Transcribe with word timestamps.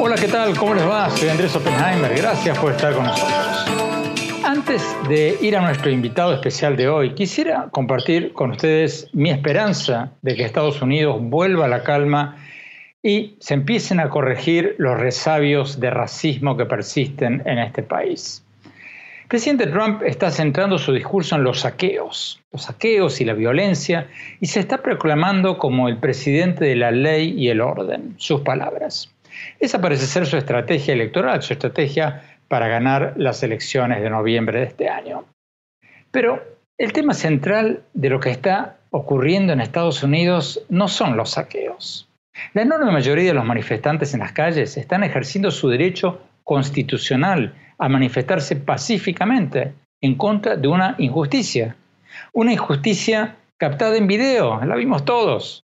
Hola, 0.00 0.16
¿qué 0.16 0.28
tal? 0.28 0.56
¿Cómo 0.56 0.74
les 0.74 0.88
va? 0.88 1.10
Soy 1.10 1.28
Andrés 1.28 1.54
Oppenheimer. 1.54 2.14
Gracias 2.16 2.58
por 2.58 2.72
estar 2.72 2.94
con 2.94 3.04
nosotros. 3.04 3.66
Antes 4.42 4.82
de 5.06 5.36
ir 5.42 5.54
a 5.54 5.60
nuestro 5.60 5.90
invitado 5.90 6.32
especial 6.32 6.74
de 6.74 6.88
hoy, 6.88 7.14
quisiera 7.14 7.68
compartir 7.70 8.32
con 8.32 8.52
ustedes 8.52 9.10
mi 9.12 9.28
esperanza 9.28 10.12
de 10.22 10.34
que 10.34 10.44
Estados 10.44 10.80
Unidos 10.80 11.18
vuelva 11.20 11.66
a 11.66 11.68
la 11.68 11.82
calma 11.82 12.38
y 13.02 13.36
se 13.40 13.52
empiecen 13.52 14.00
a 14.00 14.08
corregir 14.08 14.76
los 14.78 14.98
resabios 14.98 15.78
de 15.78 15.90
racismo 15.90 16.56
que 16.56 16.64
persisten 16.64 17.42
en 17.44 17.58
este 17.58 17.82
país. 17.82 18.42
Presidente 19.28 19.66
Trump 19.66 20.02
está 20.04 20.30
centrando 20.30 20.78
su 20.78 20.90
discurso 20.94 21.36
en 21.36 21.44
los 21.44 21.60
saqueos, 21.60 22.42
los 22.50 22.62
saqueos 22.62 23.20
y 23.20 23.26
la 23.26 23.34
violencia, 23.34 24.08
y 24.40 24.46
se 24.46 24.60
está 24.60 24.78
proclamando 24.78 25.58
como 25.58 25.90
el 25.90 25.98
presidente 25.98 26.64
de 26.64 26.76
la 26.76 26.90
ley 26.90 27.34
y 27.36 27.50
el 27.50 27.60
orden, 27.60 28.14
sus 28.16 28.40
palabras. 28.40 29.14
Esa 29.60 29.82
parece 29.82 30.06
ser 30.06 30.24
su 30.24 30.38
estrategia 30.38 30.94
electoral, 30.94 31.42
su 31.42 31.52
estrategia 31.52 32.22
para 32.48 32.68
ganar 32.68 33.12
las 33.16 33.42
elecciones 33.42 34.00
de 34.00 34.08
noviembre 34.08 34.60
de 34.60 34.64
este 34.64 34.88
año. 34.88 35.26
Pero 36.10 36.42
el 36.78 36.94
tema 36.94 37.12
central 37.12 37.82
de 37.92 38.08
lo 38.08 38.20
que 38.20 38.30
está 38.30 38.78
ocurriendo 38.90 39.52
en 39.52 39.60
Estados 39.60 40.02
Unidos 40.02 40.64
no 40.70 40.88
son 40.88 41.18
los 41.18 41.32
saqueos. 41.32 42.08
La 42.54 42.62
enorme 42.62 42.92
mayoría 42.92 43.26
de 43.26 43.34
los 43.34 43.44
manifestantes 43.44 44.14
en 44.14 44.20
las 44.20 44.32
calles 44.32 44.78
están 44.78 45.04
ejerciendo 45.04 45.50
su 45.50 45.68
derecho 45.68 46.22
constitucional 46.44 47.52
a 47.78 47.88
manifestarse 47.88 48.56
pacíficamente 48.56 49.74
en 50.00 50.14
contra 50.16 50.56
de 50.56 50.68
una 50.68 50.94
injusticia. 50.98 51.76
Una 52.32 52.52
injusticia 52.52 53.36
captada 53.56 53.96
en 53.96 54.06
video, 54.06 54.64
la 54.64 54.76
vimos 54.76 55.04
todos. 55.04 55.64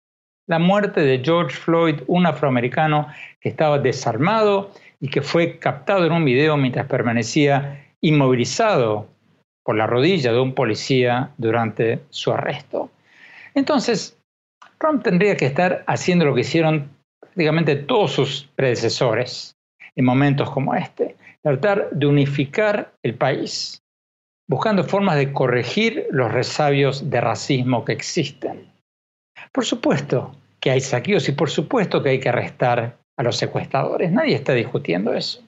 La 0.48 0.58
muerte 0.58 1.00
de 1.00 1.22
George 1.24 1.56
Floyd, 1.56 2.00
un 2.06 2.27
afroamericano 2.27 3.08
que 3.40 3.48
estaba 3.48 3.78
desarmado 3.78 4.72
y 5.00 5.08
que 5.08 5.22
fue 5.22 5.58
captado 5.58 6.06
en 6.06 6.12
un 6.12 6.24
video 6.24 6.56
mientras 6.56 6.86
permanecía 6.86 7.86
inmovilizado 8.00 9.08
por 9.64 9.77
la 9.77 9.86
rodilla 9.86 10.33
de 10.33 10.40
un 10.40 10.55
policía 10.55 11.30
durante 11.38 12.00
su 12.10 12.33
arresto. 12.33 12.90
Entonces, 13.55 14.18
Trump 14.78 15.02
tendría 15.02 15.36
que 15.36 15.46
estar 15.46 15.84
haciendo 15.86 16.24
lo 16.24 16.34
que 16.34 16.40
hicieron 16.40 16.90
prácticamente 17.20 17.77
todos 17.77 18.12
sus 18.12 18.48
predecesores 18.56 19.55
en 19.94 20.05
momentos 20.05 20.50
como 20.50 20.74
este, 20.74 21.16
tratar 21.42 21.90
de 21.90 22.06
unificar 22.06 22.94
el 23.02 23.14
país, 23.14 23.82
buscando 24.48 24.84
formas 24.84 25.16
de 25.16 25.32
corregir 25.32 26.06
los 26.10 26.32
resabios 26.32 27.10
de 27.10 27.20
racismo 27.20 27.84
que 27.84 27.92
existen. 27.92 28.70
Por 29.52 29.64
supuesto 29.64 30.36
que 30.60 30.70
hay 30.70 30.80
saqueos 30.80 31.28
y 31.28 31.33
por 31.33 31.50
supuesto 31.50 32.02
que 32.02 32.11
hay 32.11 32.20
que 32.20 32.28
arrestar 32.28 32.98
a 33.18 33.22
los 33.22 33.36
secuestradores. 33.36 34.12
Nadie 34.12 34.36
está 34.36 34.52
discutiendo 34.55 35.12
eso. 35.12 35.42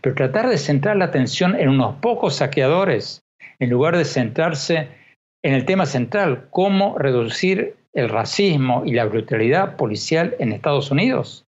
Pero 0.00 0.14
tratar 0.14 0.48
de 0.48 0.58
centrar 0.58 0.96
la 0.96 1.06
atención 1.06 1.58
en 1.58 1.68
unos 1.68 1.96
pocos 1.96 2.36
saqueadores, 2.36 3.22
en 3.58 3.70
lugar 3.70 3.96
de 3.96 4.04
centrarse 4.04 4.88
en 5.44 5.54
el 5.54 5.64
tema 5.64 5.86
central, 5.86 6.48
cómo 6.50 6.98
reducir 6.98 7.76
el 7.94 8.08
racismo 8.08 8.82
y 8.84 8.92
la 8.92 9.04
brutalidad 9.04 9.76
policial 9.76 10.34
en 10.38 10.52
Estados 10.52 10.90
Unidos, 10.90 11.44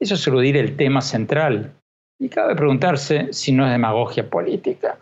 eso 0.00 0.14
es 0.14 0.26
eludir 0.26 0.56
el 0.56 0.76
tema 0.76 1.00
central. 1.00 1.72
Y 2.18 2.28
cabe 2.28 2.54
preguntarse 2.56 3.32
si 3.32 3.52
no 3.52 3.64
es 3.66 3.72
demagogia 3.72 4.28
política. 4.28 4.98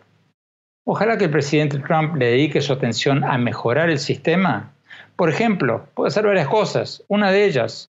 Ojalá 0.87 1.17
que 1.17 1.25
el 1.25 1.31
presidente 1.31 1.79
Trump 1.79 2.17
le 2.17 2.27
dedique 2.27 2.61
su 2.61 2.73
atención 2.73 3.25
a 3.25 3.39
mejorar 3.39 3.89
el 3.89 3.99
sistema. 3.99 4.73
Por 5.17 5.31
ejemplo, 5.31 5.87
puede 5.95 6.09
hacer 6.09 6.27
varias 6.27 6.49
cosas. 6.49 7.03
Una 7.09 7.31
de 7.31 7.47
ellas, 7.47 7.89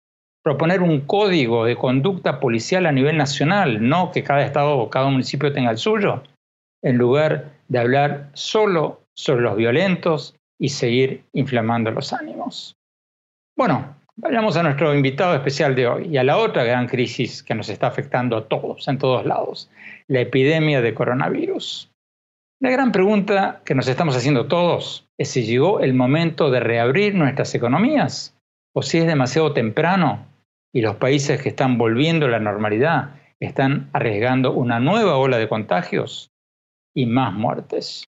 proponer 0.44 0.82
un 0.82 1.02
código 1.02 1.66
de 1.66 1.76
conducta 1.76 2.40
policial 2.40 2.86
a 2.86 2.92
nivel 2.92 3.18
nacional, 3.18 3.88
no 3.88 4.12
que 4.12 4.24
cada 4.24 4.46
estado 4.46 4.78
o 4.78 4.90
cada 4.90 5.10
municipio 5.10 5.52
tenga 5.52 5.72
el 5.72 5.78
suyo, 5.78 6.24
en 6.82 6.98
lugar 6.98 7.52
de 7.68 7.80
hablar 7.80 8.30
solo 8.34 9.02
sobre 9.14 9.42
los 9.42 9.58
violentos 9.58 10.36
y 10.60 10.70
seguir 10.70 11.24
inflamando 11.34 11.92
los 11.92 12.14
ánimos. 12.14 12.76
Bueno, 13.58 13.96
vayamos 14.18 14.58
a 14.58 14.64
nuestro 14.64 14.94
invitado 14.94 15.36
especial 15.36 15.76
de 15.76 15.88
hoy 15.88 16.08
y 16.08 16.18
a 16.18 16.24
la 16.24 16.38
otra 16.38 16.64
gran 16.64 16.88
crisis 16.88 17.44
que 17.44 17.54
nos 17.54 17.70
está 17.70 17.88
afectando 17.88 18.36
a 18.36 18.48
todos, 18.48 18.88
en 18.88 18.98
todos 18.98 19.26
lados, 19.26 19.70
la 20.08 20.22
epidemia 20.22 20.82
de 20.82 20.94
coronavirus. 20.94 21.92
La 22.60 22.72
gran 22.72 22.92
pregunta 22.92 23.62
que 23.64 23.76
nos 23.76 23.88
estamos 23.88 24.18
haciendo 24.18 24.48
todos 24.48 25.08
es 25.20 25.30
si 25.30 25.44
llegó 25.44 25.80
el 25.80 25.94
momento 25.94 26.50
de 26.50 26.60
reabrir 26.60 27.14
nuestras 27.14 27.54
economías 27.54 28.36
o 28.74 28.82
si 28.82 28.98
es 28.98 29.06
demasiado 29.06 29.54
temprano 29.54 30.26
y 30.74 30.82
los 30.82 30.96
países 30.96 31.42
que 31.42 31.50
están 31.50 31.78
volviendo 31.78 32.26
a 32.26 32.30
la 32.30 32.40
normalidad 32.40 33.22
están 33.40 33.90
arriesgando 33.94 34.52
una 34.52 34.80
nueva 34.80 35.18
ola 35.18 35.38
de 35.38 35.48
contagios 35.48 36.32
y 36.96 37.06
más 37.06 37.34
muertes. 37.34 38.06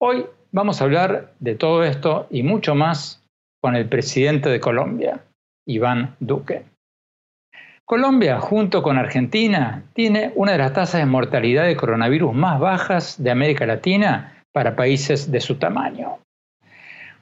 Hoy 0.00 0.26
vamos 0.50 0.80
a 0.80 0.84
hablar 0.84 1.34
de 1.38 1.54
todo 1.54 1.84
esto 1.84 2.26
y 2.30 2.42
mucho 2.42 2.74
más 2.74 3.21
con 3.62 3.76
el 3.76 3.88
presidente 3.88 4.48
de 4.48 4.60
Colombia, 4.60 5.20
Iván 5.66 6.16
Duque. 6.20 6.64
Colombia, 7.84 8.40
junto 8.40 8.82
con 8.82 8.98
Argentina, 8.98 9.84
tiene 9.94 10.32
una 10.34 10.52
de 10.52 10.58
las 10.58 10.72
tasas 10.72 11.00
de 11.00 11.06
mortalidad 11.06 11.64
de 11.64 11.76
coronavirus 11.76 12.34
más 12.34 12.58
bajas 12.58 13.22
de 13.22 13.30
América 13.30 13.66
Latina 13.66 14.44
para 14.52 14.76
países 14.76 15.30
de 15.30 15.40
su 15.40 15.56
tamaño 15.56 16.18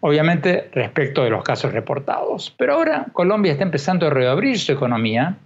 obviamente 0.01 0.71
respecto 0.73 1.23
de 1.23 1.31
los 1.31 1.45
casos 1.45 1.73
reportados. 1.73 2.55
Pero 2.57 2.75
ahora 2.75 3.07
Colombia 3.13 3.53
está 3.53 3.65
empezando 3.65 4.07
a 4.07 4.11
reabrir 4.11 4.59
su 4.59 4.73
economía 4.73 5.37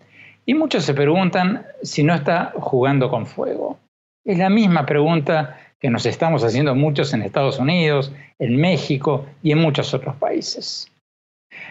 y 0.47 0.54
muchos 0.54 0.84
se 0.84 0.94
preguntan 0.94 1.66
si 1.83 2.03
no 2.03 2.15
está 2.15 2.53
jugando 2.56 3.10
con 3.10 3.27
fuego. 3.27 3.78
Es 4.25 4.38
la 4.38 4.49
misma 4.49 4.87
pregunta 4.87 5.59
que 5.84 5.91
nos 5.91 6.06
estamos 6.06 6.43
haciendo 6.43 6.75
muchos 6.75 7.12
en 7.12 7.21
Estados 7.21 7.59
Unidos, 7.59 8.11
en 8.39 8.56
México 8.56 9.27
y 9.43 9.53
en 9.53 9.59
muchos 9.59 9.93
otros 9.93 10.17
países. 10.17 10.91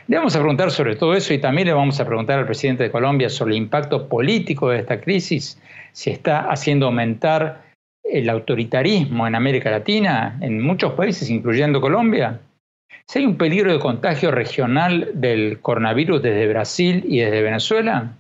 Le 0.05 0.17
vamos 0.17 0.35
a 0.35 0.39
preguntar 0.39 0.69
sobre 0.69 0.95
todo 0.95 1.15
eso 1.15 1.33
y 1.33 1.39
también 1.39 1.65
le 1.65 1.73
vamos 1.73 1.99
a 1.99 2.05
preguntar 2.05 2.37
al 2.37 2.45
presidente 2.45 2.83
de 2.83 2.91
Colombia 2.91 3.27
sobre 3.27 3.55
el 3.55 3.63
impacto 3.63 4.07
político 4.07 4.69
de 4.69 4.77
esta 4.77 5.01
crisis, 5.01 5.59
si 5.93 6.11
está 6.11 6.41
haciendo 6.41 6.85
aumentar 6.85 7.63
el 8.03 8.29
autoritarismo 8.29 9.25
en 9.25 9.33
América 9.33 9.71
Latina, 9.71 10.37
en 10.41 10.61
muchos 10.61 10.93
países, 10.93 11.31
incluyendo 11.31 11.81
Colombia, 11.81 12.39
si 13.07 13.17
hay 13.17 13.25
un 13.25 13.35
peligro 13.35 13.73
de 13.73 13.79
contagio 13.79 14.29
regional 14.29 15.09
del 15.15 15.59
coronavirus 15.59 16.21
desde 16.21 16.47
Brasil 16.49 17.03
y 17.07 17.17
desde 17.17 17.41
Venezuela. 17.41 18.15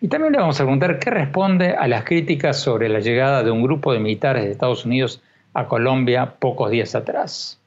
Y 0.00 0.08
también 0.08 0.32
le 0.32 0.38
vamos 0.38 0.60
a 0.60 0.64
preguntar 0.64 0.98
qué 0.98 1.10
responde 1.10 1.74
a 1.74 1.86
las 1.88 2.04
críticas 2.04 2.60
sobre 2.60 2.88
la 2.88 3.00
llegada 3.00 3.42
de 3.42 3.50
un 3.50 3.62
grupo 3.62 3.92
de 3.92 4.00
militares 4.00 4.44
de 4.44 4.50
Estados 4.52 4.84
Unidos 4.84 5.22
a 5.54 5.66
Colombia 5.68 6.36
pocos 6.38 6.70
días 6.70 6.94
atrás. 6.94 7.60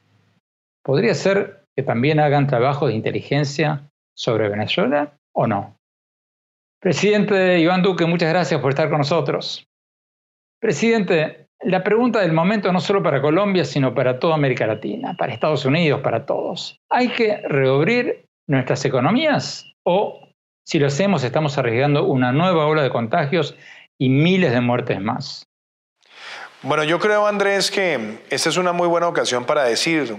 ¿Podría 0.82 1.14
ser 1.14 1.64
que 1.74 1.82
también 1.82 2.20
hagan 2.20 2.46
trabajo 2.46 2.86
de 2.86 2.94
inteligencia 2.94 3.90
sobre 4.14 4.48
Venezuela 4.48 5.12
o 5.32 5.46
no? 5.46 5.76
Presidente 6.80 7.58
Iván 7.58 7.82
Duque, 7.82 8.06
muchas 8.06 8.30
gracias 8.30 8.60
por 8.60 8.70
estar 8.70 8.88
con 8.88 8.98
nosotros. 8.98 9.66
Presidente, 10.60 11.48
la 11.60 11.82
pregunta 11.82 12.20
del 12.20 12.32
momento 12.32 12.72
no 12.72 12.80
solo 12.80 13.02
para 13.02 13.20
Colombia, 13.20 13.64
sino 13.64 13.94
para 13.94 14.18
toda 14.18 14.34
América 14.34 14.66
Latina, 14.66 15.14
para 15.16 15.32
Estados 15.32 15.64
Unidos, 15.64 16.00
para 16.02 16.26
todos. 16.26 16.78
¿Hay 16.90 17.08
que 17.08 17.38
reabrir 17.48 18.26
nuestras 18.46 18.84
economías 18.84 19.72
o 19.84 20.25
si 20.66 20.80
lo 20.80 20.88
hacemos 20.88 21.22
estamos 21.22 21.58
arriesgando 21.58 22.04
una 22.04 22.32
nueva 22.32 22.66
ola 22.66 22.82
de 22.82 22.90
contagios 22.90 23.54
y 23.98 24.08
miles 24.08 24.50
de 24.52 24.60
muertes 24.60 25.00
más? 25.00 25.46
Bueno, 26.62 26.82
yo 26.82 26.98
creo, 26.98 27.28
Andrés, 27.28 27.70
que 27.70 28.18
esta 28.30 28.48
es 28.48 28.56
una 28.56 28.72
muy 28.72 28.88
buena 28.88 29.06
ocasión 29.06 29.44
para 29.44 29.62
decir, 29.62 30.16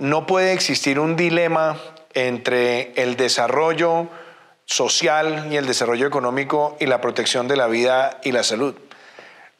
no 0.00 0.26
puede 0.26 0.52
existir 0.54 0.98
un 0.98 1.14
dilema 1.14 1.76
entre 2.14 3.00
el 3.00 3.16
desarrollo 3.16 4.08
social 4.64 5.46
y 5.52 5.56
el 5.56 5.66
desarrollo 5.66 6.08
económico 6.08 6.76
y 6.80 6.86
la 6.86 7.00
protección 7.00 7.46
de 7.46 7.56
la 7.56 7.68
vida 7.68 8.18
y 8.24 8.32
la 8.32 8.42
salud. 8.42 8.74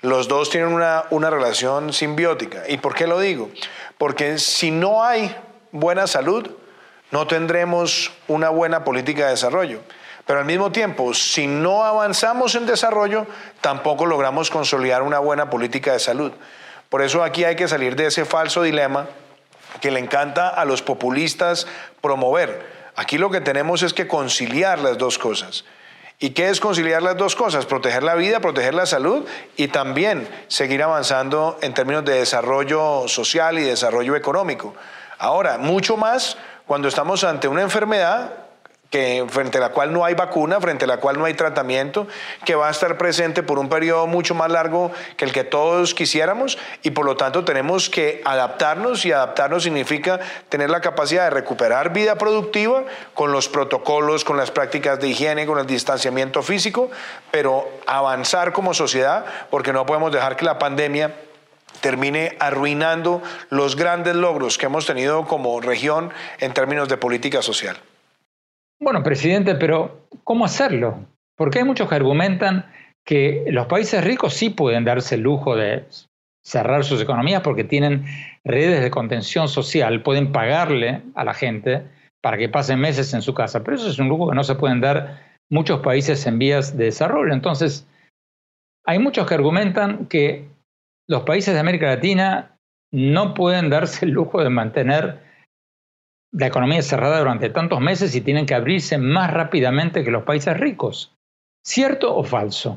Los 0.00 0.26
dos 0.26 0.50
tienen 0.50 0.73
una, 0.73 1.05
una 1.11 1.31
relación 1.31 1.93
simbiótica. 1.93 2.64
¿Y 2.69 2.79
por 2.79 2.96
qué 2.96 3.06
lo 3.06 3.20
digo? 3.20 3.49
Porque 3.96 4.38
si 4.38 4.73
no 4.73 5.05
hay 5.05 5.32
buena 5.70 6.08
salud, 6.08 6.50
no 7.14 7.28
tendremos 7.28 8.11
una 8.26 8.49
buena 8.49 8.82
política 8.82 9.26
de 9.26 9.31
desarrollo. 9.31 9.78
Pero 10.26 10.40
al 10.40 10.46
mismo 10.46 10.72
tiempo, 10.72 11.14
si 11.14 11.46
no 11.46 11.84
avanzamos 11.84 12.56
en 12.56 12.66
desarrollo, 12.66 13.28
tampoco 13.61 14.05
logramos 14.05 14.50
consolidar 14.50 15.02
una 15.02 15.20
buena 15.20 15.49
política 15.49 15.93
de 15.93 16.00
salud. 16.00 16.32
Por 16.88 17.02
eso 17.02 17.22
aquí 17.22 17.44
hay 17.44 17.55
que 17.55 17.69
salir 17.69 17.94
de 17.94 18.06
ese 18.06 18.25
falso 18.25 18.64
dilema 18.64 19.06
que 19.81 19.93
le 19.93 20.00
encanta 20.00 20.49
a 20.49 20.64
los 20.64 20.82
populistas 20.82 21.69
promover. 22.00 22.66
Aquí 22.96 23.17
lo 23.17 23.31
que 23.31 23.40
tenemos 23.40 23.84
es 23.84 23.94
que 23.94 24.08
conciliar 24.08 24.81
las 24.81 24.99
dos 24.99 25.17
cosas. 25.17 25.64
¿Y 26.19 26.31
qué 26.31 26.49
es 26.49 26.58
conciliar 26.58 27.00
las 27.00 27.17
dos 27.17 27.37
cosas? 27.37 27.64
Proteger 27.64 28.02
la 28.02 28.17
vida, 28.17 28.40
proteger 28.40 28.75
la 28.75 28.87
salud 28.87 29.25
y 29.56 29.69
también 29.69 30.28
seguir 30.49 30.82
avanzando 30.82 31.60
en 31.62 31.75
términos 31.75 32.05
de 32.05 32.14
desarrollo 32.14 33.06
social 33.06 33.56
y 33.60 33.62
desarrollo 33.62 34.17
económico. 34.17 34.75
Ahora, 35.17 35.58
mucho 35.58 35.96
más 35.96 36.37
cuando 36.66 36.88
estamos 36.88 37.25
ante 37.25 37.49
una 37.49 37.62
enfermedad 37.62 38.32
que, 38.94 39.26
frente 39.28 39.58
a 39.58 39.61
la 39.61 39.70
cual 39.70 39.93
no 39.93 40.05
hay 40.05 40.14
vacuna, 40.14 40.61
frente 40.61 40.84
a 40.84 40.88
la 40.88 40.99
cual 40.99 41.19
no 41.19 41.25
hay 41.25 41.34
tratamiento, 41.34 42.06
que 42.44 42.55
va 42.55 42.69
a 42.69 42.70
estar 42.70 42.96
presente 42.96 43.43
por 43.43 43.58
un 43.58 43.69
periodo 43.69 44.06
mucho 44.06 44.37
más 44.37 44.49
largo 44.52 44.93
que 45.16 45.25
el 45.25 45.32
que 45.32 45.43
todos 45.43 45.94
quisiéramos 45.94 46.58
y 46.84 46.93
por 46.93 47.05
lo 47.05 47.16
tanto 47.16 47.44
tenemos 47.44 47.90
que 47.90 48.22
adaptarnos 48.25 49.05
y 49.05 49.11
adaptarnos 49.11 49.64
significa 49.64 50.20
tener 50.49 50.70
la 50.70 50.81
capacidad 50.81 51.25
de 51.25 51.31
recuperar 51.31 51.93
vida 51.93 52.14
productiva 52.14 52.84
con 53.14 53.32
los 53.32 53.49
protocolos, 53.49 54.25
con 54.25 54.37
las 54.37 54.52
prácticas 54.52 55.00
de 55.00 55.08
higiene, 55.08 55.44
con 55.44 55.58
el 55.58 55.67
distanciamiento 55.67 56.40
físico, 56.43 56.88
pero 57.32 57.69
avanzar 57.87 58.52
como 58.52 58.75
sociedad 58.75 59.25
porque 59.50 59.72
no 59.72 59.84
podemos 59.87 60.12
dejar 60.12 60.37
que 60.37 60.44
la 60.44 60.60
pandemia 60.60 61.12
termine 61.84 62.34
arruinando 62.40 63.22
los 63.50 63.76
grandes 63.76 64.16
logros 64.16 64.56
que 64.56 64.64
hemos 64.64 64.86
tenido 64.86 65.26
como 65.26 65.60
región 65.60 66.12
en 66.40 66.54
términos 66.54 66.88
de 66.88 66.96
política 66.96 67.42
social. 67.42 67.76
Bueno, 68.81 69.02
presidente, 69.02 69.54
pero 69.54 70.08
¿cómo 70.25 70.46
hacerlo? 70.46 71.04
Porque 71.36 71.58
hay 71.58 71.66
muchos 71.66 71.86
que 71.86 71.94
argumentan 71.94 72.72
que 73.04 73.44
los 73.48 73.66
países 73.66 74.02
ricos 74.02 74.32
sí 74.32 74.48
pueden 74.48 74.86
darse 74.86 75.16
el 75.16 75.20
lujo 75.20 75.56
de 75.56 75.84
cerrar 76.42 76.84
sus 76.84 77.02
economías 77.02 77.42
porque 77.42 77.64
tienen 77.64 78.06
redes 78.44 78.82
de 78.82 78.90
contención 78.90 79.48
social, 79.48 80.02
pueden 80.02 80.32
pagarle 80.32 81.02
a 81.14 81.22
la 81.22 81.34
gente 81.34 81.82
para 82.22 82.38
que 82.38 82.48
pasen 82.48 82.81
meses 82.81 83.12
en 83.12 83.20
su 83.20 83.34
casa, 83.34 83.62
pero 83.62 83.76
eso 83.76 83.90
es 83.90 83.98
un 83.98 84.08
lujo 84.08 84.31
que 84.31 84.36
no 84.36 84.44
se 84.44 84.54
pueden 84.54 84.81
dar 84.81 85.20
muchos 85.50 85.81
países 85.81 86.26
en 86.26 86.38
vías 86.38 86.78
de 86.78 86.86
desarrollo. 86.86 87.34
Entonces, 87.34 87.86
hay 88.86 88.98
muchos 88.98 89.26
que 89.26 89.34
argumentan 89.34 90.06
que 90.06 90.54
los 91.09 91.23
países 91.23 91.55
de 91.55 91.61
América 91.61 91.87
Latina 91.87 92.59
no 92.93 93.35
pueden 93.35 93.71
darse 93.71 94.06
el 94.06 94.12
lujo 94.12 94.43
de 94.43 94.51
mantener 94.51 95.23
la 96.33 96.47
economía 96.47 96.83
cerrada 96.83 97.19
durante 97.19 97.51
tantos 97.51 97.81
meses 97.81 98.15
y 98.15 98.21
tienen 98.21 98.47
que 98.47 98.55
abrirse 98.55 98.99
más 98.99 99.33
rápidamente 99.33 100.05
que 100.05 100.11
los 100.11 100.25
países 100.25 100.59
ricos. 100.59 101.12
¿Cierto 101.65 102.15
o 102.15 102.25
falso? 102.25 102.77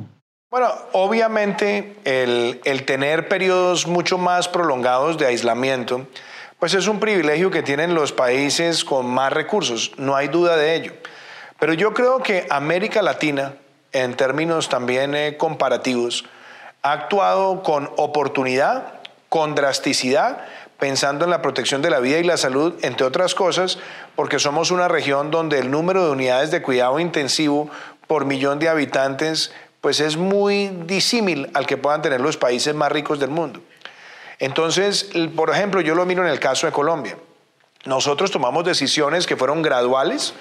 Bueno, 0.50 0.70
obviamente 0.94 1.96
el, 2.06 2.86
tener 2.86 3.28
periodos 3.28 3.86
mucho 3.86 4.18
más 4.18 4.48
prolongados 4.48 5.18
de 5.18 5.26
aislamiento, 5.26 6.08
pues 6.58 6.74
es 6.74 6.88
un 6.88 7.00
privilegio 7.00 7.52
que 7.52 7.64
tienen 7.64 7.94
los 7.94 8.14
países 8.14 8.86
con 8.86 9.08
más 9.08 9.34
recursos, 9.34 9.92
no 9.98 10.16
hay 10.16 10.30
duda 10.30 10.56
de 10.56 10.76
ello. 10.76 10.94
Pero 11.60 11.74
yo 11.74 11.94
creo 11.94 12.20
que 12.20 12.48
América 12.50 13.02
Latina, 13.02 13.56
en 13.92 14.16
términos 14.16 14.70
también 14.70 15.16
eh, 15.16 15.36
comparativos, 15.38 16.24
ha 16.84 16.92
actuado 16.92 17.64
con 17.64 17.90
oportunidad, 17.98 18.94
con 19.30 19.56
drasticidad, 19.56 20.46
pensando 20.80 21.26
en 21.26 21.32
la 21.32 21.42
protección 21.42 21.82
de 21.82 21.90
la 21.90 22.00
vida 22.00 22.20
y 22.20 22.24
la 22.24 22.38
salud, 22.38 22.76
entre 22.82 23.06
otras 23.06 23.34
cosas, 23.34 23.80
porque 24.16 24.40
somos 24.40 24.72
una 24.72 24.88
región 24.88 25.32
donde 25.32 25.60
el 25.60 25.72
número 25.72 26.06
de 26.06 26.12
unidades 26.12 26.52
de 26.52 26.62
cuidado 26.62 27.00
intensivo 27.00 27.70
por 28.08 28.26
millón 28.26 28.60
de 28.60 28.70
habitantes 28.70 29.52
pues 29.82 30.00
es 30.00 30.18
muy 30.18 30.68
disímil 30.86 31.50
al 31.54 31.66
que 31.68 31.78
puedan 31.78 32.02
tener 32.02 32.20
los 32.20 32.38
países 32.38 32.74
más 32.74 32.92
ricos 32.92 33.20
del 33.20 33.30
mundo. 33.30 33.62
Entonces, 34.40 35.10
por 35.36 35.50
ejemplo, 35.50 35.82
yo 35.82 35.96
lo 35.96 36.06
miro 36.06 36.26
en 36.26 36.32
el 36.32 36.40
caso 36.40 36.68
de 36.68 36.74
Colombia. 36.74 37.18
Nosotros 37.86 38.32
tomamos 38.32 38.66
decisiones 38.66 39.26
que 39.26 39.38
fueron 39.38 39.62
graduales, 39.62 40.34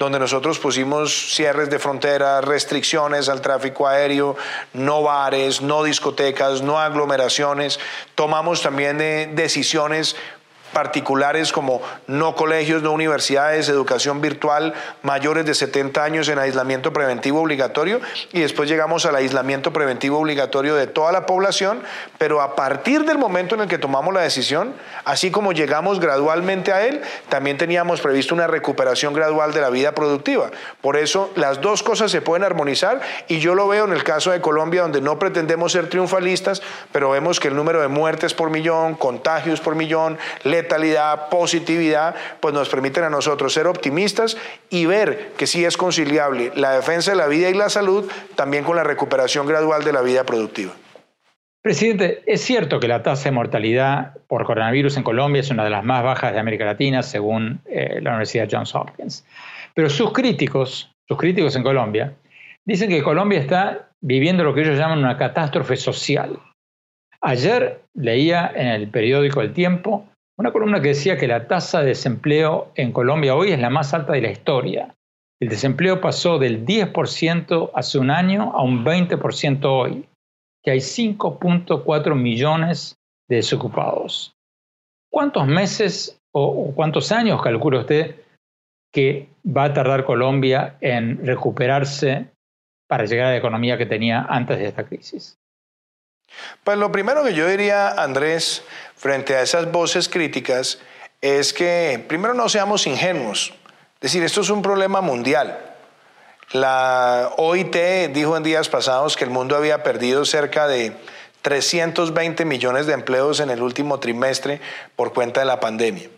donde 0.00 0.18
nosotros 0.18 0.58
pusimos 0.58 1.34
cierres 1.34 1.68
de 1.68 1.78
fronteras, 1.78 2.42
restricciones 2.42 3.28
al 3.28 3.42
tráfico 3.42 3.86
aéreo, 3.86 4.34
no 4.72 5.02
bares, 5.02 5.60
no 5.60 5.82
discotecas, 5.84 6.62
no 6.62 6.80
aglomeraciones. 6.80 7.78
Tomamos 8.14 8.62
también 8.62 8.98
eh, 9.02 9.30
decisiones 9.34 10.16
particulares 10.72 11.52
como 11.52 11.82
no 12.06 12.34
colegios, 12.34 12.82
no 12.82 12.92
universidades, 12.92 13.68
educación 13.68 14.20
virtual, 14.20 14.74
mayores 15.02 15.46
de 15.46 15.54
70 15.54 16.02
años 16.02 16.28
en 16.28 16.38
aislamiento 16.38 16.92
preventivo 16.92 17.40
obligatorio 17.40 18.00
y 18.32 18.40
después 18.40 18.68
llegamos 18.68 19.06
al 19.06 19.16
aislamiento 19.16 19.72
preventivo 19.72 20.18
obligatorio 20.18 20.74
de 20.74 20.86
toda 20.86 21.12
la 21.12 21.26
población, 21.26 21.82
pero 22.18 22.40
a 22.40 22.54
partir 22.54 23.04
del 23.04 23.18
momento 23.18 23.54
en 23.54 23.62
el 23.62 23.68
que 23.68 23.78
tomamos 23.78 24.14
la 24.14 24.20
decisión, 24.20 24.74
así 25.04 25.30
como 25.30 25.52
llegamos 25.52 26.00
gradualmente 26.00 26.72
a 26.72 26.86
él, 26.86 27.00
también 27.28 27.58
teníamos 27.58 28.00
previsto 28.00 28.34
una 28.34 28.46
recuperación 28.46 29.14
gradual 29.14 29.52
de 29.52 29.60
la 29.60 29.70
vida 29.70 29.92
productiva. 29.92 30.50
Por 30.80 30.96
eso 30.96 31.30
las 31.36 31.60
dos 31.60 31.82
cosas 31.82 32.10
se 32.10 32.22
pueden 32.22 32.44
armonizar 32.44 33.00
y 33.28 33.38
yo 33.38 33.54
lo 33.54 33.68
veo 33.68 33.84
en 33.84 33.92
el 33.92 34.04
caso 34.04 34.30
de 34.30 34.40
Colombia 34.40 34.82
donde 34.82 35.00
no 35.00 35.18
pretendemos 35.18 35.72
ser 35.72 35.88
triunfalistas, 35.88 36.62
pero 36.92 37.10
vemos 37.10 37.40
que 37.40 37.48
el 37.48 37.56
número 37.56 37.80
de 37.80 37.88
muertes 37.88 38.34
por 38.34 38.50
millón, 38.50 38.94
contagios 38.94 39.60
por 39.60 39.74
millón, 39.74 40.18
letalidad, 40.62 41.28
positividad, 41.28 42.14
pues 42.40 42.54
nos 42.54 42.68
permiten 42.68 43.04
a 43.04 43.10
nosotros 43.10 43.52
ser 43.52 43.66
optimistas 43.66 44.36
y 44.68 44.86
ver 44.86 45.32
que 45.36 45.46
sí 45.46 45.64
es 45.64 45.76
conciliable 45.76 46.52
la 46.54 46.72
defensa 46.72 47.10
de 47.12 47.16
la 47.16 47.26
vida 47.26 47.48
y 47.48 47.54
la 47.54 47.68
salud 47.68 48.10
también 48.34 48.64
con 48.64 48.76
la 48.76 48.84
recuperación 48.84 49.46
gradual 49.46 49.84
de 49.84 49.92
la 49.92 50.02
vida 50.02 50.24
productiva. 50.24 50.72
Presidente, 51.62 52.22
es 52.24 52.40
cierto 52.40 52.80
que 52.80 52.88
la 52.88 53.02
tasa 53.02 53.24
de 53.24 53.32
mortalidad 53.32 54.14
por 54.28 54.46
coronavirus 54.46 54.96
en 54.96 55.02
Colombia 55.02 55.40
es 55.40 55.50
una 55.50 55.62
de 55.62 55.68
las 55.68 55.84
más 55.84 56.02
bajas 56.02 56.32
de 56.32 56.40
América 56.40 56.64
Latina, 56.64 57.02
según 57.02 57.60
eh, 57.66 58.00
la 58.00 58.10
Universidad 58.10 58.48
Johns 58.50 58.74
Hopkins. 58.74 59.26
Pero 59.74 59.90
sus 59.90 60.12
críticos, 60.12 60.90
sus 61.06 61.18
críticos 61.18 61.54
en 61.56 61.62
Colombia, 61.62 62.14
dicen 62.64 62.88
que 62.88 63.02
Colombia 63.02 63.38
está 63.38 63.90
viviendo 64.00 64.42
lo 64.42 64.54
que 64.54 64.62
ellos 64.62 64.78
llaman 64.78 65.00
una 65.00 65.18
catástrofe 65.18 65.76
social. 65.76 66.38
Ayer 67.20 67.82
leía 67.92 68.50
en 68.54 68.68
el 68.68 68.88
periódico 68.88 69.42
El 69.42 69.52
Tiempo 69.52 70.06
una 70.40 70.52
columna 70.52 70.80
que 70.80 70.88
decía 70.88 71.18
que 71.18 71.28
la 71.28 71.46
tasa 71.46 71.80
de 71.80 71.88
desempleo 71.88 72.72
en 72.74 72.92
Colombia 72.92 73.34
hoy 73.34 73.52
es 73.52 73.60
la 73.60 73.68
más 73.68 73.92
alta 73.92 74.14
de 74.14 74.22
la 74.22 74.30
historia. 74.30 74.96
El 75.38 75.50
desempleo 75.50 76.00
pasó 76.00 76.38
del 76.38 76.64
10% 76.64 77.70
hace 77.74 77.98
un 77.98 78.10
año 78.10 78.50
a 78.54 78.62
un 78.62 78.82
20% 78.82 79.64
hoy, 79.66 80.08
que 80.62 80.70
hay 80.70 80.78
5.4 80.78 82.14
millones 82.14 82.96
de 83.28 83.36
desocupados. 83.36 84.32
¿Cuántos 85.10 85.46
meses 85.46 86.18
o 86.32 86.72
cuántos 86.74 87.12
años 87.12 87.42
calcula 87.42 87.80
usted 87.80 88.16
que 88.94 89.28
va 89.44 89.64
a 89.64 89.74
tardar 89.74 90.06
Colombia 90.06 90.78
en 90.80 91.26
recuperarse 91.26 92.28
para 92.88 93.04
llegar 93.04 93.26
a 93.26 93.30
la 93.32 93.36
economía 93.36 93.76
que 93.76 93.84
tenía 93.84 94.22
antes 94.22 94.58
de 94.58 94.68
esta 94.68 94.84
crisis? 94.84 95.38
Pues 96.64 96.78
lo 96.78 96.92
primero 96.92 97.24
que 97.24 97.34
yo 97.34 97.46
diría, 97.46 97.88
Andrés, 97.88 98.62
frente 98.96 99.36
a 99.36 99.42
esas 99.42 99.70
voces 99.72 100.08
críticas, 100.08 100.78
es 101.20 101.52
que 101.52 102.04
primero 102.08 102.34
no 102.34 102.48
seamos 102.48 102.86
ingenuos. 102.86 103.52
Es 103.94 104.12
decir, 104.12 104.22
esto 104.22 104.40
es 104.40 104.50
un 104.50 104.62
problema 104.62 105.00
mundial. 105.00 105.58
La 106.52 107.30
OIT 107.36 107.76
dijo 108.12 108.36
en 108.36 108.42
días 108.42 108.68
pasados 108.68 109.16
que 109.16 109.24
el 109.24 109.30
mundo 109.30 109.56
había 109.56 109.82
perdido 109.82 110.24
cerca 110.24 110.66
de 110.66 110.92
320 111.42 112.44
millones 112.44 112.86
de 112.86 112.94
empleos 112.94 113.40
en 113.40 113.50
el 113.50 113.62
último 113.62 114.00
trimestre 114.00 114.60
por 114.96 115.12
cuenta 115.12 115.40
de 115.40 115.46
la 115.46 115.60
pandemia. 115.60 116.08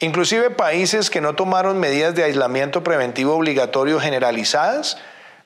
Inclusive 0.00 0.50
países 0.50 1.10
que 1.10 1.20
no 1.20 1.34
tomaron 1.34 1.78
medidas 1.78 2.14
de 2.14 2.24
aislamiento 2.24 2.82
preventivo 2.82 3.34
obligatorio 3.34 4.00
generalizadas 4.00 4.96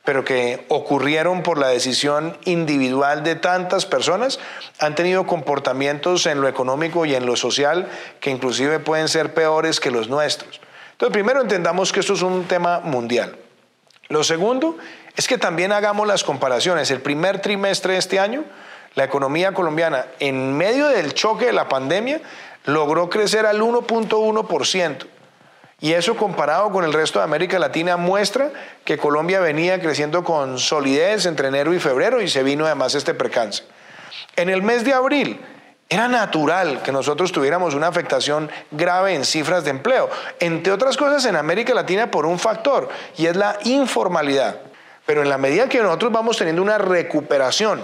pero 0.06 0.25
que 0.25 0.64
ocurrieron 0.68 1.42
por 1.42 1.58
la 1.58 1.66
decisión 1.66 2.38
individual 2.44 3.25
de 3.25 3.34
tantas 3.34 3.86
personas, 3.86 4.38
han 4.78 4.94
tenido 4.94 5.26
comportamientos 5.26 6.26
en 6.26 6.40
lo 6.40 6.46
económico 6.46 7.04
y 7.06 7.16
en 7.16 7.26
lo 7.26 7.34
social 7.34 7.88
que 8.20 8.30
inclusive 8.30 8.78
pueden 8.78 9.08
ser 9.08 9.34
peores 9.34 9.80
que 9.80 9.90
los 9.90 10.08
nuestros. 10.08 10.60
Entonces, 10.92 11.12
primero 11.12 11.42
entendamos 11.42 11.92
que 11.92 12.00
esto 12.00 12.12
es 12.12 12.22
un 12.22 12.44
tema 12.44 12.78
mundial. 12.78 13.36
Lo 14.08 14.22
segundo 14.22 14.78
es 15.16 15.26
que 15.26 15.38
también 15.38 15.72
hagamos 15.72 16.06
las 16.06 16.22
comparaciones. 16.22 16.92
El 16.92 17.00
primer 17.00 17.40
trimestre 17.40 17.94
de 17.94 17.98
este 17.98 18.20
año, 18.20 18.44
la 18.94 19.02
economía 19.02 19.54
colombiana, 19.54 20.06
en 20.20 20.56
medio 20.56 20.88
del 20.88 21.14
choque 21.14 21.46
de 21.46 21.52
la 21.52 21.68
pandemia, 21.68 22.20
logró 22.64 23.10
crecer 23.10 23.44
al 23.44 23.60
1.1%. 23.60 25.15
Y 25.78 25.92
eso 25.92 26.16
comparado 26.16 26.71
con 26.71 26.85
el 26.85 26.92
resto 26.92 27.18
de 27.18 27.26
América 27.26 27.59
Latina 27.59 27.99
muestra 27.99 28.50
que 28.85 28.97
Colombia 28.97 29.40
venía 29.40 29.80
creciendo 29.80 30.25
con 30.25 30.59
solidez 30.59 31.26
entre 31.26 31.49
enero 31.49 31.75
y 31.75 31.80
febrero 31.80 32.23
y 32.23 32.28
se 32.28 32.42
vino 32.42 32.64
además 32.64 32.95
este 32.95 33.12
percance. 33.12 33.64
En 34.37 34.49
el 34.49 34.62
mes 34.62 34.85
de 34.85 34.95
abril 34.95 35.38
era 35.88 36.09
natural 36.09 36.83
que 36.83 36.92
nosotros 36.92 37.30
tuviéramos 37.30 37.75
una 37.75 37.88
afectación 37.88 38.50
grave 38.71 39.14
en 39.14 39.25
cifras 39.25 39.64
de 39.64 39.71
empleo, 39.71 40.09
entre 40.40 40.73
otras 40.73 40.97
cosas 40.97 41.25
en 41.26 41.37
América 41.37 41.75
Latina 41.75 42.11
por 42.11 42.25
un 42.25 42.38
factor 42.38 42.88
y 43.18 43.26
es 43.26 43.37
la 43.37 43.59
informalidad. 43.64 44.56
Pero 45.06 45.22
en 45.22 45.28
la 45.28 45.38
medida 45.38 45.68
que 45.68 45.82
nosotros 45.82 46.12
vamos 46.12 46.36
teniendo 46.36 46.62
una 46.62 46.78
recuperación 46.78 47.80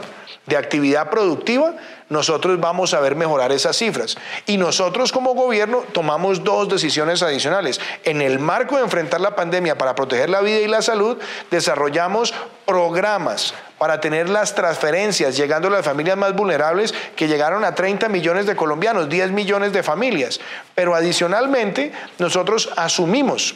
de 0.47 0.57
actividad 0.57 1.09
productiva, 1.09 1.77
nosotros 2.09 2.59
vamos 2.61 2.95
a 2.95 3.01
ver 3.01 3.15
mejorar 3.15 3.53
esas 3.53 3.77
cifras. 3.77 4.17
Y 4.47 4.57
nosotros 4.57 5.13
como 5.13 5.35
gobierno 5.35 5.85
tomamos 5.93 6.43
dos 6.43 6.69
decisiones 6.69 7.23
adicionales. 7.23 7.81
En 8.05 8.21
el 8.21 8.41
marco 8.41 8.77
de 8.77 8.83
enfrentar 8.83 9.21
la 9.21 9.37
pandemia 9.37 9.79
para 9.79 9.95
proteger 9.95 10.31
la 10.31 10.41
vida 10.41 10.59
y 10.59 10.69
la 10.69 10.83
salud, 10.83 11.19
desarrollamos 11.51 12.35
programas 12.67 13.55
para 13.79 14.01
tener 14.01 14.29
las 14.29 14.55
transferencias 14.55 15.37
llegando 15.37 15.69
a 15.69 15.71
las 15.71 15.85
familias 15.85 16.17
más 16.17 16.35
vulnerables 16.35 16.93
que 17.17 17.29
llegaron 17.29 17.65
a 17.65 17.75
30 17.75 18.09
millones 18.09 18.47
de 18.47 18.57
colombianos, 18.57 19.09
10 19.09 19.31
millones 19.31 19.73
de 19.73 19.83
familias. 19.83 20.41
Pero 20.75 20.95
adicionalmente, 20.95 21.93
nosotros 22.19 22.71
asumimos 22.77 23.55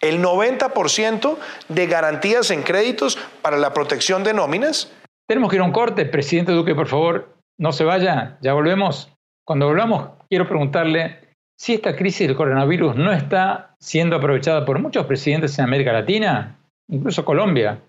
el 0.00 0.22
90% 0.22 1.36
de 1.68 1.86
garantías 1.86 2.50
en 2.50 2.62
créditos 2.62 3.18
para 3.42 3.56
la 3.56 3.72
protección 3.72 4.24
de 4.24 4.34
nóminas. 4.34 4.92
Tenemos 5.28 5.50
que 5.50 5.56
ir 5.56 5.62
a 5.62 5.64
un 5.64 5.72
corte. 5.72 6.06
Presidente 6.06 6.52
Duque, 6.52 6.74
por 6.74 6.86
favor, 6.86 7.34
no 7.58 7.72
se 7.72 7.84
vaya. 7.84 8.38
Ya 8.40 8.54
volvemos. 8.54 9.12
Cuando 9.46 9.66
volvamos, 9.66 10.10
quiero 10.28 10.46
preguntarle 10.46 11.28
si 11.58 11.74
esta 11.74 11.96
crisis 11.96 12.28
del 12.28 12.36
coronavirus 12.36 12.96
no 12.96 13.12
está 13.12 13.74
siendo 13.80 14.16
aprovechada 14.16 14.64
por 14.64 14.78
muchos 14.78 15.06
presidentes 15.06 15.58
en 15.58 15.64
América 15.64 15.92
Latina, 15.92 16.58
incluso 16.88 17.24
Colombia, 17.24 17.80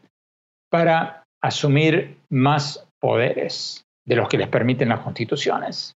para 0.69 1.23
asumir 1.41 2.17
más 2.29 2.85
poderes 2.99 3.83
de 4.05 4.15
los 4.15 4.27
que 4.27 4.37
les 4.37 4.47
permiten 4.47 4.89
las 4.89 5.01
constituciones. 5.01 5.93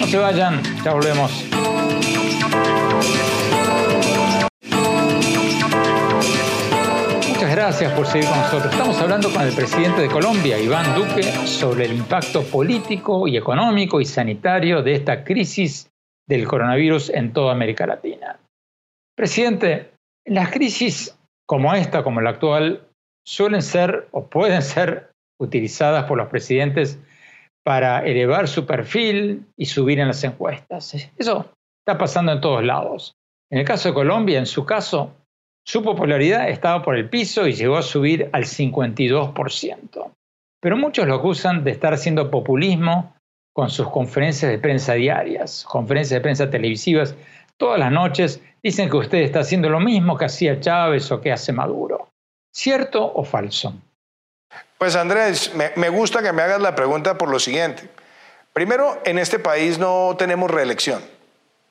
No 0.00 0.06
se 0.06 0.18
vayan, 0.18 0.62
ya 0.84 0.92
volvemos. 0.92 1.44
Gracias 7.58 7.92
por 7.94 8.06
seguir 8.06 8.28
con 8.28 8.38
nosotros. 8.38 8.72
Estamos 8.72 9.00
hablando 9.00 9.32
con 9.32 9.42
el 9.42 9.52
presidente 9.52 10.02
de 10.02 10.08
Colombia, 10.08 10.60
Iván 10.60 10.94
Duque, 10.94 11.24
sobre 11.24 11.86
el 11.86 11.92
impacto 11.92 12.44
político 12.44 13.26
y 13.26 13.36
económico 13.36 14.00
y 14.00 14.04
sanitario 14.04 14.80
de 14.80 14.94
esta 14.94 15.24
crisis 15.24 15.90
del 16.28 16.46
coronavirus 16.46 17.10
en 17.10 17.32
toda 17.32 17.50
América 17.50 17.84
Latina. 17.84 18.38
Presidente, 19.16 19.90
las 20.24 20.52
crisis 20.52 21.18
como 21.48 21.74
esta, 21.74 22.04
como 22.04 22.20
la 22.20 22.30
actual, 22.30 22.86
suelen 23.26 23.62
ser 23.62 24.06
o 24.12 24.28
pueden 24.28 24.62
ser 24.62 25.10
utilizadas 25.40 26.04
por 26.04 26.16
los 26.16 26.28
presidentes 26.28 27.00
para 27.64 28.06
elevar 28.06 28.46
su 28.46 28.66
perfil 28.66 29.46
y 29.56 29.66
subir 29.66 29.98
en 29.98 30.06
las 30.06 30.22
encuestas. 30.22 30.94
Eso 31.18 31.50
está 31.84 31.98
pasando 31.98 32.30
en 32.30 32.40
todos 32.40 32.62
lados. 32.62 33.14
En 33.50 33.58
el 33.58 33.64
caso 33.64 33.88
de 33.88 33.94
Colombia, 33.94 34.38
en 34.38 34.46
su 34.46 34.64
caso, 34.64 35.12
su 35.68 35.82
popularidad 35.82 36.48
estaba 36.48 36.82
por 36.82 36.96
el 36.96 37.10
piso 37.10 37.46
y 37.46 37.52
llegó 37.52 37.76
a 37.76 37.82
subir 37.82 38.30
al 38.32 38.44
52%. 38.44 40.10
Pero 40.62 40.76
muchos 40.78 41.06
lo 41.06 41.16
acusan 41.16 41.62
de 41.62 41.72
estar 41.72 41.92
haciendo 41.92 42.30
populismo 42.30 43.14
con 43.52 43.68
sus 43.68 43.90
conferencias 43.90 44.50
de 44.50 44.56
prensa 44.56 44.94
diarias, 44.94 45.66
conferencias 45.68 46.16
de 46.16 46.22
prensa 46.22 46.48
televisivas, 46.48 47.14
todas 47.58 47.78
las 47.78 47.92
noches. 47.92 48.40
Dicen 48.62 48.88
que 48.88 48.96
usted 48.96 49.18
está 49.18 49.40
haciendo 49.40 49.68
lo 49.68 49.78
mismo 49.78 50.16
que 50.16 50.24
hacía 50.24 50.58
Chávez 50.58 51.12
o 51.12 51.20
que 51.20 51.32
hace 51.32 51.52
Maduro. 51.52 52.08
¿Cierto 52.50 53.04
o 53.04 53.22
falso? 53.22 53.74
Pues 54.78 54.96
Andrés, 54.96 55.54
me, 55.54 55.72
me 55.76 55.90
gusta 55.90 56.22
que 56.22 56.32
me 56.32 56.40
hagas 56.40 56.62
la 56.62 56.74
pregunta 56.74 57.18
por 57.18 57.28
lo 57.28 57.38
siguiente. 57.38 57.90
Primero, 58.54 59.02
en 59.04 59.18
este 59.18 59.38
país 59.38 59.78
no 59.78 60.16
tenemos 60.16 60.50
reelección. 60.50 61.02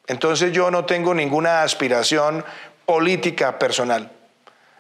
Entonces 0.06 0.52
yo 0.52 0.70
no 0.70 0.86
tengo 0.86 1.16
ninguna 1.16 1.64
aspiración 1.64 2.46
política 2.88 3.60
personal. 3.60 4.10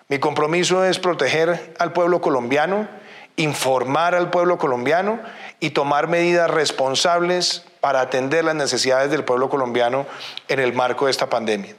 Mi 0.07 0.17
compromiso 0.17 0.85
es 0.85 0.97
proteger 0.97 1.75
al 1.77 1.91
pueblo 1.91 2.21
colombiano, 2.21 2.87
informar 3.35 4.15
al 4.15 4.29
pueblo 4.29 4.57
colombiano 4.57 5.19
y 5.59 5.71
tomar 5.71 6.07
medidas 6.07 6.49
responsables 6.49 7.65
para 7.81 7.99
atender 7.99 8.45
las 8.45 8.55
necesidades 8.55 9.11
del 9.11 9.25
pueblo 9.25 9.49
colombiano 9.49 10.05
en 10.47 10.61
el 10.61 10.71
marco 10.71 11.05
de 11.05 11.11
esta 11.11 11.29
pandemia. 11.29 11.75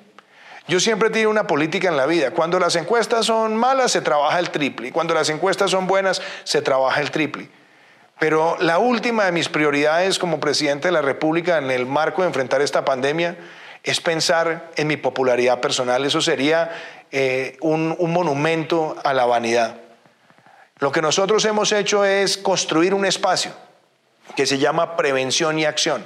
Yo 0.68 0.80
siempre 0.80 1.08
tenido 1.08 1.30
una 1.30 1.46
política 1.46 1.88
en 1.88 1.96
la 1.96 2.04
vida. 2.04 2.32
Cuando 2.32 2.58
las 2.58 2.76
encuestas 2.76 3.24
son 3.24 3.56
malas, 3.56 3.90
se 3.92 4.02
trabaja 4.02 4.38
el 4.38 4.50
triple. 4.50 4.92
Cuando 4.92 5.14
las 5.14 5.30
encuestas 5.30 5.70
son 5.70 5.86
buenas, 5.86 6.20
se 6.44 6.60
trabaja 6.60 7.00
el 7.00 7.10
triple. 7.10 7.48
Pero 8.18 8.58
la 8.60 8.78
última 8.78 9.24
de 9.24 9.32
mis 9.32 9.48
prioridades 9.48 10.18
como 10.18 10.40
presidente 10.40 10.88
de 10.88 10.92
la 10.92 11.00
República 11.00 11.56
en 11.56 11.70
el 11.70 11.86
marco 11.86 12.20
de 12.20 12.28
enfrentar 12.28 12.60
esta 12.60 12.84
pandemia 12.84 13.38
es 13.82 14.00
pensar 14.00 14.70
en 14.76 14.86
mi 14.86 14.96
popularidad 14.96 15.60
personal. 15.60 16.04
Eso 16.04 16.20
sería 16.20 16.70
eh, 17.10 17.56
un, 17.60 17.96
monumento 17.98 18.96
a 19.04 19.12
la 19.14 19.26
vanidad. 19.26 19.76
Lo 20.78 20.92
que 20.92 21.02
nosotros 21.02 21.44
hemos 21.44 21.72
hecho 21.72 22.04
es 22.04 22.38
construir 22.38 22.94
un 22.94 23.04
espacio 23.04 23.52
que 24.36 24.46
se 24.46 24.58
llama 24.58 24.96
prevención 24.96 25.58
y 25.58 25.64
acción 25.64 26.04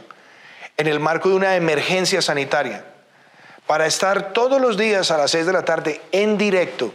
en 0.77 0.87
el 0.87 1.01
marco 1.01 1.29
de 1.29 1.35
una 1.35 1.57
emergencia 1.57 2.23
sanitaria 2.23 2.85
para 3.67 3.87
estar 3.87 4.33
todos 4.33 4.61
los 4.61 4.77
días 4.77 5.11
a 5.11 5.19
las 5.19 5.31
6 5.33 5.47
de 5.47 5.53
la 5.53 5.65
tarde 5.65 6.01
en 6.13 6.39
directo 6.39 6.95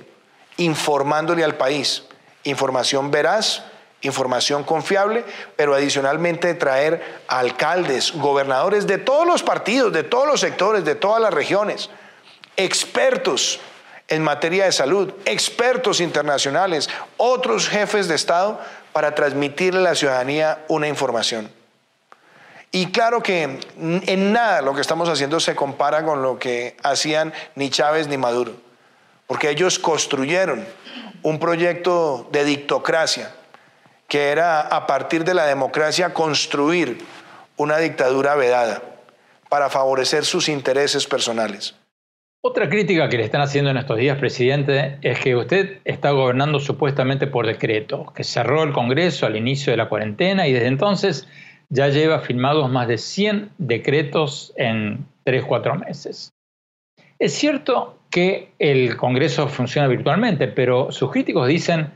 informándole 0.57 1.43
al 1.43 1.55
país 1.55 2.03
información 2.49 3.11
veraz, 3.11 3.63
información 4.01 4.63
confiable, 4.63 5.25
pero 5.55 5.73
adicionalmente 5.73 6.53
traer 6.53 7.21
alcaldes, 7.27 8.13
gobernadores 8.13 8.87
de 8.87 8.97
todos 8.97 9.25
los 9.25 9.43
partidos, 9.43 9.91
de 9.91 10.03
todos 10.03 10.27
los 10.27 10.39
sectores, 10.39 10.85
de 10.85 10.95
todas 10.95 11.21
las 11.21 11.33
regiones, 11.33 11.89
expertos 12.55 13.59
en 14.07 14.23
materia 14.23 14.65
de 14.65 14.71
salud, 14.71 15.13
expertos 15.25 15.99
internacionales, 15.99 16.89
otros 17.17 17.67
jefes 17.67 18.07
de 18.07 18.15
Estado, 18.15 18.59
para 18.93 19.13
transmitirle 19.13 19.79
a 19.81 19.83
la 19.83 19.95
ciudadanía 19.95 20.63
una 20.67 20.87
información. 20.87 21.51
Y 22.71 22.91
claro 22.91 23.21
que 23.21 23.59
en 23.79 24.33
nada 24.33 24.61
lo 24.61 24.73
que 24.73 24.81
estamos 24.81 25.09
haciendo 25.09 25.39
se 25.39 25.55
compara 25.55 26.03
con 26.03 26.21
lo 26.21 26.37
que 26.39 26.75
hacían 26.83 27.33
ni 27.55 27.69
Chávez 27.69 28.07
ni 28.07 28.17
Maduro, 28.17 28.53
porque 29.25 29.49
ellos 29.49 29.79
construyeron 29.79 30.65
un 31.21 31.39
proyecto 31.39 32.27
de 32.31 32.43
dictocracia, 32.43 33.33
que 34.07 34.29
era 34.29 34.61
a 34.61 34.87
partir 34.87 35.23
de 35.23 35.33
la 35.33 35.45
democracia 35.45 36.13
construir 36.13 36.97
una 37.57 37.77
dictadura 37.77 38.35
vedada 38.35 38.81
para 39.49 39.69
favorecer 39.69 40.25
sus 40.25 40.49
intereses 40.49 41.05
personales. 41.05 41.75
Otra 42.41 42.69
crítica 42.69 43.09
que 43.09 43.17
le 43.17 43.23
están 43.23 43.41
haciendo 43.41 43.71
en 43.71 43.77
estos 43.77 43.97
días, 43.97 44.17
presidente, 44.17 44.99
es 45.01 45.19
que 45.19 45.35
usted 45.35 45.79
está 45.83 46.11
gobernando 46.11 46.59
supuestamente 46.59 47.27
por 47.27 47.45
decreto, 47.45 48.13
que 48.15 48.23
cerró 48.23 48.63
el 48.63 48.73
Congreso 48.73 49.25
al 49.25 49.35
inicio 49.35 49.71
de 49.71 49.77
la 49.77 49.89
cuarentena 49.89 50.47
y 50.47 50.53
desde 50.53 50.67
entonces 50.67 51.27
ya 51.69 51.89
lleva 51.89 52.21
firmados 52.21 52.69
más 52.69 52.87
de 52.87 52.97
100 52.97 53.51
decretos 53.57 54.53
en 54.55 55.05
3-4 55.25 55.85
meses. 55.85 56.31
Es 57.19 57.33
cierto 57.33 57.97
que 58.11 58.51
el 58.59 58.95
Congreso 58.95 59.47
funciona 59.47 59.87
virtualmente, 59.87 60.47
pero 60.47 60.91
sus 60.91 61.11
críticos 61.11 61.47
dicen 61.47 61.91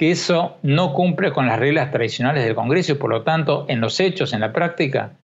que 0.00 0.10
eso 0.10 0.56
no 0.62 0.94
cumple 0.94 1.30
con 1.30 1.46
las 1.46 1.58
reglas 1.58 1.90
tradicionales 1.90 2.42
del 2.42 2.54
Congreso 2.54 2.92
y 2.92 2.94
por 2.94 3.10
lo 3.10 3.22
tanto, 3.22 3.66
en 3.68 3.82
los 3.82 4.00
hechos, 4.00 4.32
en 4.32 4.40
la 4.40 4.50
práctica, 4.50 5.18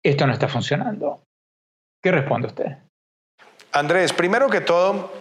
esto 0.00 0.28
no 0.28 0.32
está 0.32 0.46
funcionando. 0.46 1.24
¿Qué 2.00 2.12
responde 2.12 2.46
usted? 2.46 2.66
Andrés, 3.72 4.12
primero 4.12 4.48
que 4.48 4.60
todo, 4.60 5.12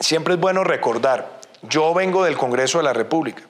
siempre 0.00 0.34
es 0.34 0.40
bueno 0.40 0.64
recordar, 0.64 1.38
yo 1.62 1.94
vengo 1.94 2.24
del 2.24 2.36
Congreso 2.36 2.78
de 2.78 2.84
la 2.84 2.92
República. 2.92 3.44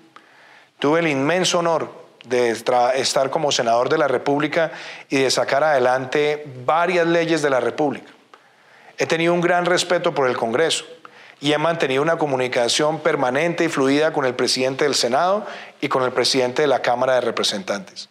Tuve 0.78 1.00
el 1.00 1.08
inmenso 1.08 1.60
honor 1.60 1.90
de 2.26 2.50
estar 2.50 3.30
como 3.30 3.50
senador 3.50 3.88
de 3.88 3.96
la 3.96 4.08
República 4.08 4.72
y 5.08 5.16
de 5.16 5.30
sacar 5.30 5.64
adelante 5.64 6.44
varias 6.66 7.06
leyes 7.06 7.40
de 7.40 7.48
la 7.48 7.60
República. 7.60 8.12
He 8.98 9.06
tenido 9.06 9.32
un 9.32 9.40
gran 9.40 9.64
respeto 9.64 10.14
por 10.14 10.28
el 10.28 10.36
Congreso 10.36 10.84
y 11.40 11.52
he 11.52 11.58
mantenido 11.58 12.02
una 12.02 12.16
comunicación 12.16 13.00
permanente 13.00 13.64
y 13.64 13.68
fluida 13.68 14.12
con 14.12 14.24
el 14.24 14.34
presidente 14.34 14.84
del 14.84 14.94
Senado 14.94 15.46
y 15.80 15.88
con 15.88 16.02
el 16.02 16.12
presidente 16.12 16.62
de 16.62 16.68
la 16.68 16.82
Cámara 16.82 17.14
de 17.14 17.20
Representantes. 17.20 18.08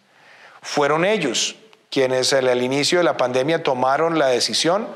Fueron 0.62 1.04
ellos 1.04 1.56
quienes 1.90 2.32
en 2.32 2.46
el 2.46 2.62
inicio 2.62 2.98
de 2.98 3.04
la 3.04 3.16
pandemia 3.16 3.62
tomaron 3.62 4.18
la 4.18 4.28
decisión 4.28 4.86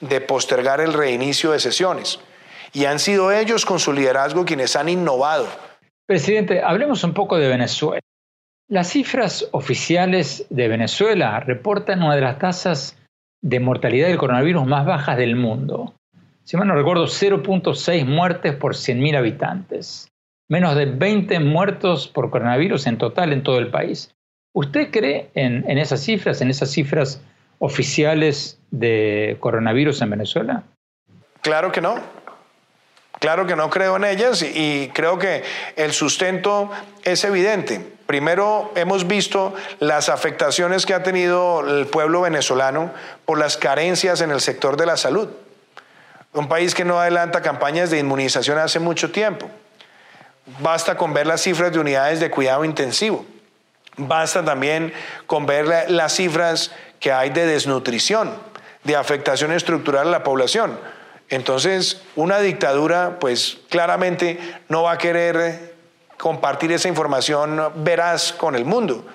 de 0.00 0.20
postergar 0.20 0.80
el 0.80 0.92
reinicio 0.92 1.52
de 1.52 1.60
sesiones. 1.60 2.20
Y 2.72 2.84
han 2.84 2.98
sido 2.98 3.32
ellos 3.32 3.64
con 3.64 3.78
su 3.78 3.92
liderazgo 3.92 4.44
quienes 4.44 4.76
han 4.76 4.88
innovado. 4.88 5.46
Presidente, 6.06 6.62
hablemos 6.62 7.02
un 7.04 7.14
poco 7.14 7.36
de 7.38 7.48
Venezuela. 7.48 8.00
Las 8.68 8.88
cifras 8.88 9.48
oficiales 9.52 10.46
de 10.50 10.68
Venezuela 10.68 11.40
reportan 11.40 12.02
una 12.02 12.16
de 12.16 12.20
las 12.20 12.38
tasas 12.38 12.98
de 13.40 13.60
mortalidad 13.60 14.08
del 14.08 14.18
coronavirus 14.18 14.66
más 14.66 14.84
bajas 14.84 15.16
del 15.16 15.36
mundo. 15.36 15.94
Si 16.46 16.56
mal 16.56 16.68
no 16.68 16.76
recuerdo, 16.76 17.06
0.6 17.06 18.06
muertes 18.06 18.54
por 18.54 18.74
100.000 18.74 19.16
habitantes. 19.16 20.12
Menos 20.48 20.76
de 20.76 20.86
20 20.86 21.40
muertos 21.40 22.06
por 22.06 22.30
coronavirus 22.30 22.86
en 22.86 22.98
total 22.98 23.32
en 23.32 23.42
todo 23.42 23.58
el 23.58 23.68
país. 23.68 24.14
¿Usted 24.54 24.92
cree 24.92 25.28
en, 25.34 25.68
en 25.68 25.78
esas 25.78 26.00
cifras, 26.00 26.40
en 26.40 26.48
esas 26.48 26.70
cifras 26.70 27.20
oficiales 27.58 28.60
de 28.70 29.36
coronavirus 29.40 30.00
en 30.02 30.10
Venezuela? 30.10 30.62
Claro 31.42 31.72
que 31.72 31.80
no. 31.80 31.96
Claro 33.18 33.46
que 33.46 33.56
no 33.56 33.68
creo 33.68 33.96
en 33.96 34.04
ellas 34.04 34.42
y 34.42 34.88
creo 34.94 35.18
que 35.18 35.42
el 35.74 35.90
sustento 35.90 36.70
es 37.02 37.24
evidente. 37.24 37.80
Primero, 38.06 38.70
hemos 38.76 39.08
visto 39.08 39.52
las 39.80 40.08
afectaciones 40.08 40.86
que 40.86 40.94
ha 40.94 41.02
tenido 41.02 41.66
el 41.66 41.86
pueblo 41.86 42.20
venezolano 42.20 42.92
por 43.24 43.36
las 43.36 43.56
carencias 43.56 44.20
en 44.20 44.30
el 44.30 44.40
sector 44.40 44.76
de 44.76 44.86
la 44.86 44.96
salud. 44.96 45.28
Un 46.36 46.48
país 46.48 46.74
que 46.74 46.84
no 46.84 47.00
adelanta 47.00 47.40
campañas 47.40 47.88
de 47.90 47.98
inmunización 47.98 48.58
hace 48.58 48.78
mucho 48.78 49.10
tiempo. 49.10 49.50
Basta 50.60 50.94
con 50.94 51.14
ver 51.14 51.26
las 51.26 51.40
cifras 51.40 51.72
de 51.72 51.78
unidades 51.78 52.20
de 52.20 52.30
cuidado 52.30 52.62
intensivo. 52.62 53.24
Basta 53.96 54.44
también 54.44 54.92
con 55.26 55.46
ver 55.46 55.90
las 55.90 56.12
cifras 56.12 56.72
que 57.00 57.10
hay 57.10 57.30
de 57.30 57.46
desnutrición, 57.46 58.34
de 58.84 58.96
afectación 58.96 59.50
estructural 59.50 60.08
a 60.08 60.10
la 60.10 60.22
población. 60.24 60.78
Entonces, 61.30 62.02
una 62.16 62.38
dictadura, 62.38 63.16
pues 63.18 63.56
claramente 63.70 64.38
no 64.68 64.82
va 64.82 64.92
a 64.92 64.98
querer 64.98 65.74
compartir 66.18 66.70
esa 66.70 66.88
información 66.88 67.72
veraz 67.76 68.34
con 68.34 68.56
el 68.56 68.66
mundo. 68.66 69.06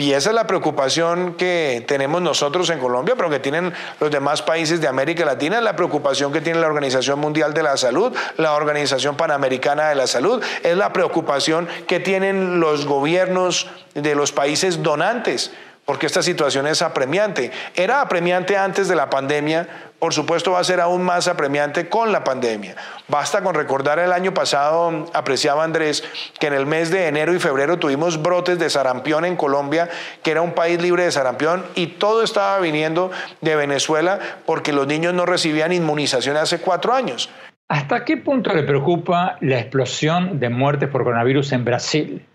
Y 0.00 0.14
esa 0.14 0.30
es 0.30 0.34
la 0.34 0.46
preocupación 0.46 1.34
que 1.34 1.84
tenemos 1.86 2.22
nosotros 2.22 2.70
en 2.70 2.78
Colombia, 2.78 3.16
pero 3.16 3.28
que 3.28 3.38
tienen 3.38 3.70
los 4.00 4.10
demás 4.10 4.40
países 4.40 4.80
de 4.80 4.88
América 4.88 5.26
Latina, 5.26 5.60
la 5.60 5.76
preocupación 5.76 6.32
que 6.32 6.40
tiene 6.40 6.58
la 6.58 6.68
Organización 6.68 7.18
Mundial 7.18 7.52
de 7.52 7.62
la 7.62 7.76
Salud, 7.76 8.10
la 8.38 8.54
Organización 8.54 9.18
Panamericana 9.18 9.90
de 9.90 9.96
la 9.96 10.06
Salud, 10.06 10.42
es 10.62 10.74
la 10.74 10.94
preocupación 10.94 11.68
que 11.86 12.00
tienen 12.00 12.60
los 12.60 12.86
gobiernos 12.86 13.68
de 13.92 14.14
los 14.14 14.32
países 14.32 14.82
donantes 14.82 15.52
porque 15.90 16.06
esta 16.06 16.22
situación 16.22 16.68
es 16.68 16.82
apremiante. 16.82 17.50
Era 17.74 18.00
apremiante 18.00 18.56
antes 18.56 18.86
de 18.86 18.94
la 18.94 19.10
pandemia, 19.10 19.66
por 19.98 20.14
supuesto 20.14 20.52
va 20.52 20.60
a 20.60 20.62
ser 20.62 20.80
aún 20.80 21.02
más 21.02 21.26
apremiante 21.26 21.88
con 21.88 22.12
la 22.12 22.22
pandemia. 22.22 22.76
Basta 23.08 23.42
con 23.42 23.56
recordar 23.56 23.98
el 23.98 24.12
año 24.12 24.32
pasado, 24.32 25.10
apreciaba 25.14 25.64
Andrés, 25.64 26.04
que 26.38 26.46
en 26.46 26.52
el 26.52 26.64
mes 26.64 26.92
de 26.92 27.08
enero 27.08 27.34
y 27.34 27.40
febrero 27.40 27.80
tuvimos 27.80 28.22
brotes 28.22 28.60
de 28.60 28.70
sarampión 28.70 29.24
en 29.24 29.34
Colombia, 29.34 29.88
que 30.22 30.30
era 30.30 30.42
un 30.42 30.52
país 30.52 30.80
libre 30.80 31.02
de 31.02 31.10
sarampión, 31.10 31.64
y 31.74 31.88
todo 31.88 32.22
estaba 32.22 32.60
viniendo 32.60 33.10
de 33.40 33.56
Venezuela 33.56 34.20
porque 34.46 34.72
los 34.72 34.86
niños 34.86 35.12
no 35.12 35.26
recibían 35.26 35.72
inmunización 35.72 36.36
hace 36.36 36.60
cuatro 36.60 36.94
años. 36.94 37.30
¿Hasta 37.66 38.04
qué 38.04 38.16
punto 38.16 38.54
le 38.54 38.62
preocupa 38.62 39.38
la 39.40 39.58
explosión 39.58 40.38
de 40.38 40.50
muertes 40.50 40.88
por 40.88 41.02
coronavirus 41.02 41.50
en 41.50 41.64
Brasil? 41.64 42.26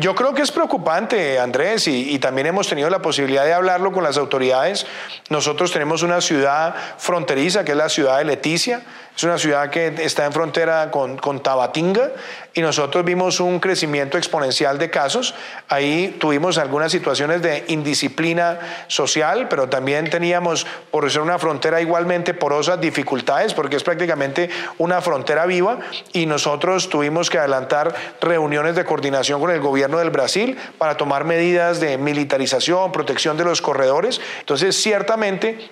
Yo 0.00 0.14
creo 0.14 0.34
que 0.34 0.42
es 0.42 0.52
preocupante, 0.52 1.38
Andrés, 1.38 1.88
y, 1.88 2.18
también 2.18 2.46
hemos 2.46 2.68
tenido 2.68 2.88
la 2.90 3.00
posibilidad 3.00 3.44
de 3.44 3.52
hablarlo 3.52 3.92
con 3.92 4.04
las 4.04 4.16
autoridades. 4.16 4.86
Nosotros 5.28 5.72
tenemos 5.72 6.02
una 6.02 6.20
ciudad 6.20 6.74
fronteriza, 6.98 7.64
que 7.64 7.72
es 7.72 7.76
la 7.76 7.88
ciudad 7.88 8.18
de 8.18 8.24
Leticia, 8.24 8.82
es 9.18 9.24
una 9.24 9.36
ciudad 9.36 9.68
que 9.68 9.92
está 10.04 10.26
en 10.26 10.32
frontera 10.32 10.92
con, 10.92 11.16
con, 11.16 11.42
Tabatinga 11.42 12.12
y 12.54 12.60
nosotros 12.60 13.04
vimos 13.04 13.40
un 13.40 13.58
crecimiento 13.58 14.16
exponencial 14.16 14.78
de 14.78 14.90
casos. 14.90 15.34
Ahí 15.68 16.16
tuvimos 16.20 16.56
algunas 16.56 16.92
situaciones 16.92 17.42
de 17.42 17.64
indisciplina 17.66 18.60
social, 18.86 19.48
pero 19.48 19.68
también 19.68 20.08
teníamos, 20.08 20.68
por 20.92 21.10
ser 21.10 21.22
una 21.22 21.36
frontera 21.40 21.80
igualmente 21.80 22.32
porosa, 22.32 22.76
dificultades, 22.76 23.54
porque 23.54 23.74
es 23.74 23.82
prácticamente 23.82 24.50
una 24.78 25.00
frontera 25.00 25.46
viva 25.46 25.80
y 26.12 26.26
nosotros 26.26 26.88
tuvimos 26.88 27.28
que 27.28 27.38
adelantar 27.38 27.92
reuniones 28.20 28.76
de 28.76 28.84
coordinación 28.84 29.40
con 29.40 29.50
el 29.50 29.58
gobierno 29.58 29.98
del 29.98 30.10
Brasil 30.10 30.56
para 30.78 30.96
tomar 30.96 31.24
medidas 31.24 31.80
de 31.80 31.98
militarización, 31.98 32.92
protección 32.92 33.36
de 33.36 33.42
los 33.42 33.62
corredores. 33.62 34.20
Entonces, 34.38 34.80
ciertamente 34.80 35.70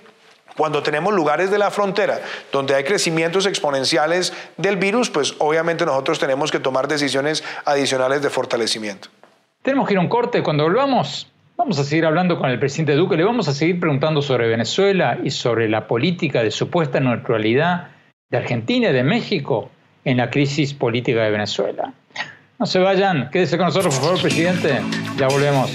cuando 0.56 0.82
tenemos 0.82 1.14
lugares 1.14 1.50
de 1.50 1.58
la 1.58 1.70
frontera 1.70 2.20
donde 2.52 2.74
hay 2.74 2.84
crecimientos 2.84 3.46
exponenciales 3.46 4.32
del 4.56 4.76
virus, 4.76 5.10
pues 5.10 5.34
obviamente 5.38 5.84
nosotros 5.84 6.18
tenemos 6.18 6.50
que 6.50 6.60
tomar 6.60 6.88
decisiones 6.88 7.44
adicionales 7.64 8.22
de 8.22 8.30
fortalecimiento. 8.30 9.08
Tenemos 9.62 9.86
que 9.86 9.94
ir 9.94 9.98
a 9.98 10.02
un 10.02 10.08
corte. 10.08 10.42
Cuando 10.42 10.64
volvamos, 10.64 11.30
vamos 11.56 11.78
a 11.78 11.84
seguir 11.84 12.06
hablando 12.06 12.38
con 12.38 12.50
el 12.50 12.58
presidente 12.58 12.94
Duque. 12.94 13.16
Le 13.16 13.24
vamos 13.24 13.48
a 13.48 13.52
seguir 13.52 13.80
preguntando 13.80 14.22
sobre 14.22 14.48
Venezuela 14.48 15.18
y 15.22 15.30
sobre 15.30 15.68
la 15.68 15.86
política 15.86 16.42
de 16.42 16.50
supuesta 16.50 17.00
neutralidad 17.00 17.88
de 18.30 18.38
Argentina 18.38 18.90
y 18.90 18.92
de 18.92 19.02
México 19.02 19.70
en 20.04 20.18
la 20.18 20.30
crisis 20.30 20.72
política 20.72 21.22
de 21.22 21.30
Venezuela. 21.30 21.92
No 22.58 22.66
se 22.66 22.78
vayan, 22.78 23.28
quédese 23.30 23.58
con 23.58 23.66
nosotros, 23.66 23.94
por 23.96 24.04
favor, 24.04 24.22
presidente. 24.22 24.80
Ya 25.18 25.28
volvemos. 25.28 25.70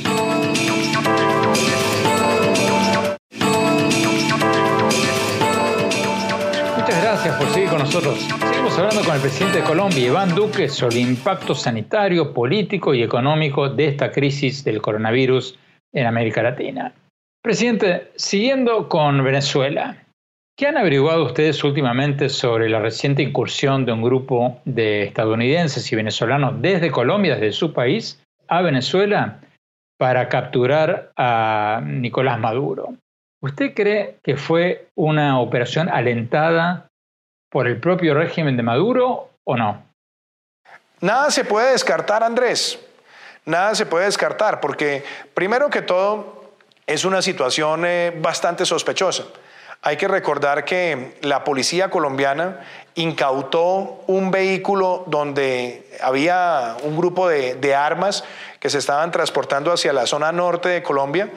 Por 7.41 7.49
seguir 7.49 7.69
con 7.69 7.80
nosotros. 7.80 8.19
Seguimos 8.19 8.77
hablando 8.77 9.04
con 9.04 9.15
el 9.15 9.21
presidente 9.21 9.58
de 9.58 9.63
Colombia, 9.63 10.06
Iván 10.06 10.36
Duque, 10.36 10.69
sobre 10.69 11.01
el 11.01 11.10
impacto 11.10 11.56
sanitario, 11.56 12.36
político 12.36 12.93
y 12.93 13.01
económico 13.01 13.67
de 13.67 13.88
esta 13.88 14.12
crisis 14.12 14.63
del 14.63 14.80
coronavirus 14.80 15.58
en 15.91 16.06
América 16.06 16.43
Latina. 16.43 16.93
Presidente, 17.41 18.12
siguiendo 18.15 18.88
con 18.88 19.23
Venezuela, 19.23 19.97
¿qué 20.56 20.67
han 20.67 20.77
averiguado 20.77 21.25
ustedes 21.25 21.63
últimamente 21.63 22.30
sobre 22.30 22.69
la 22.69 22.80
reciente 22.80 23.23
incursión 23.23 23.86
de 23.86 23.93
un 23.93 24.04
grupo 24.04 24.60
de 24.65 25.01
estadounidenses 25.01 25.91
y 25.91 25.95
venezolanos 25.95 26.62
desde 26.62 26.91
Colombia, 26.91 27.34
desde 27.34 27.54
su 27.54 27.73
país, 27.73 28.23
a 28.49 28.62
Venezuela 28.62 29.39
para 29.97 30.30
capturar 30.30 31.12
a 31.17 31.82
Nicolás 31.84 32.39
Maduro? 32.39 32.93
¿Usted 33.41 33.73
cree 33.73 34.17
que 34.21 34.38
fue 34.38 34.89
una 34.95 35.39
operación 35.39 35.89
alentada 35.89 36.90
por 37.51 37.67
el 37.67 37.79
propio 37.79 38.15
régimen 38.15 38.57
de 38.57 38.63
Maduro 38.63 39.29
o 39.43 39.57
no? 39.57 39.83
Nada 41.01 41.29
se 41.29 41.43
puede 41.43 41.73
descartar, 41.73 42.23
Andrés. 42.23 42.79
Nada 43.45 43.75
se 43.75 43.85
puede 43.85 44.05
descartar, 44.05 44.59
porque 44.59 45.03
primero 45.33 45.69
que 45.69 45.81
todo 45.81 46.53
es 46.87 47.05
una 47.05 47.21
situación 47.21 47.83
eh, 47.85 48.13
bastante 48.21 48.65
sospechosa. 48.65 49.25
Hay 49.81 49.97
que 49.97 50.07
recordar 50.07 50.63
que 50.63 51.17
la 51.21 51.43
policía 51.43 51.89
colombiana 51.89 52.59
incautó 52.95 54.01
un 54.08 54.32
vehículo 54.32 55.04
donde 55.08 55.88
había 56.01 56.75
un 56.84 56.97
grupo 56.97 57.27
de, 57.27 57.75
armas 57.75 58.23
que 58.60 58.69
se 58.69 58.77
estaban 58.77 59.12
transportando 59.12 59.71
hacia 59.71 59.93
la 59.93 60.06
zona 60.06 60.32
norte 60.32 60.69
de 60.69 60.84
Colombia. 60.84 61.32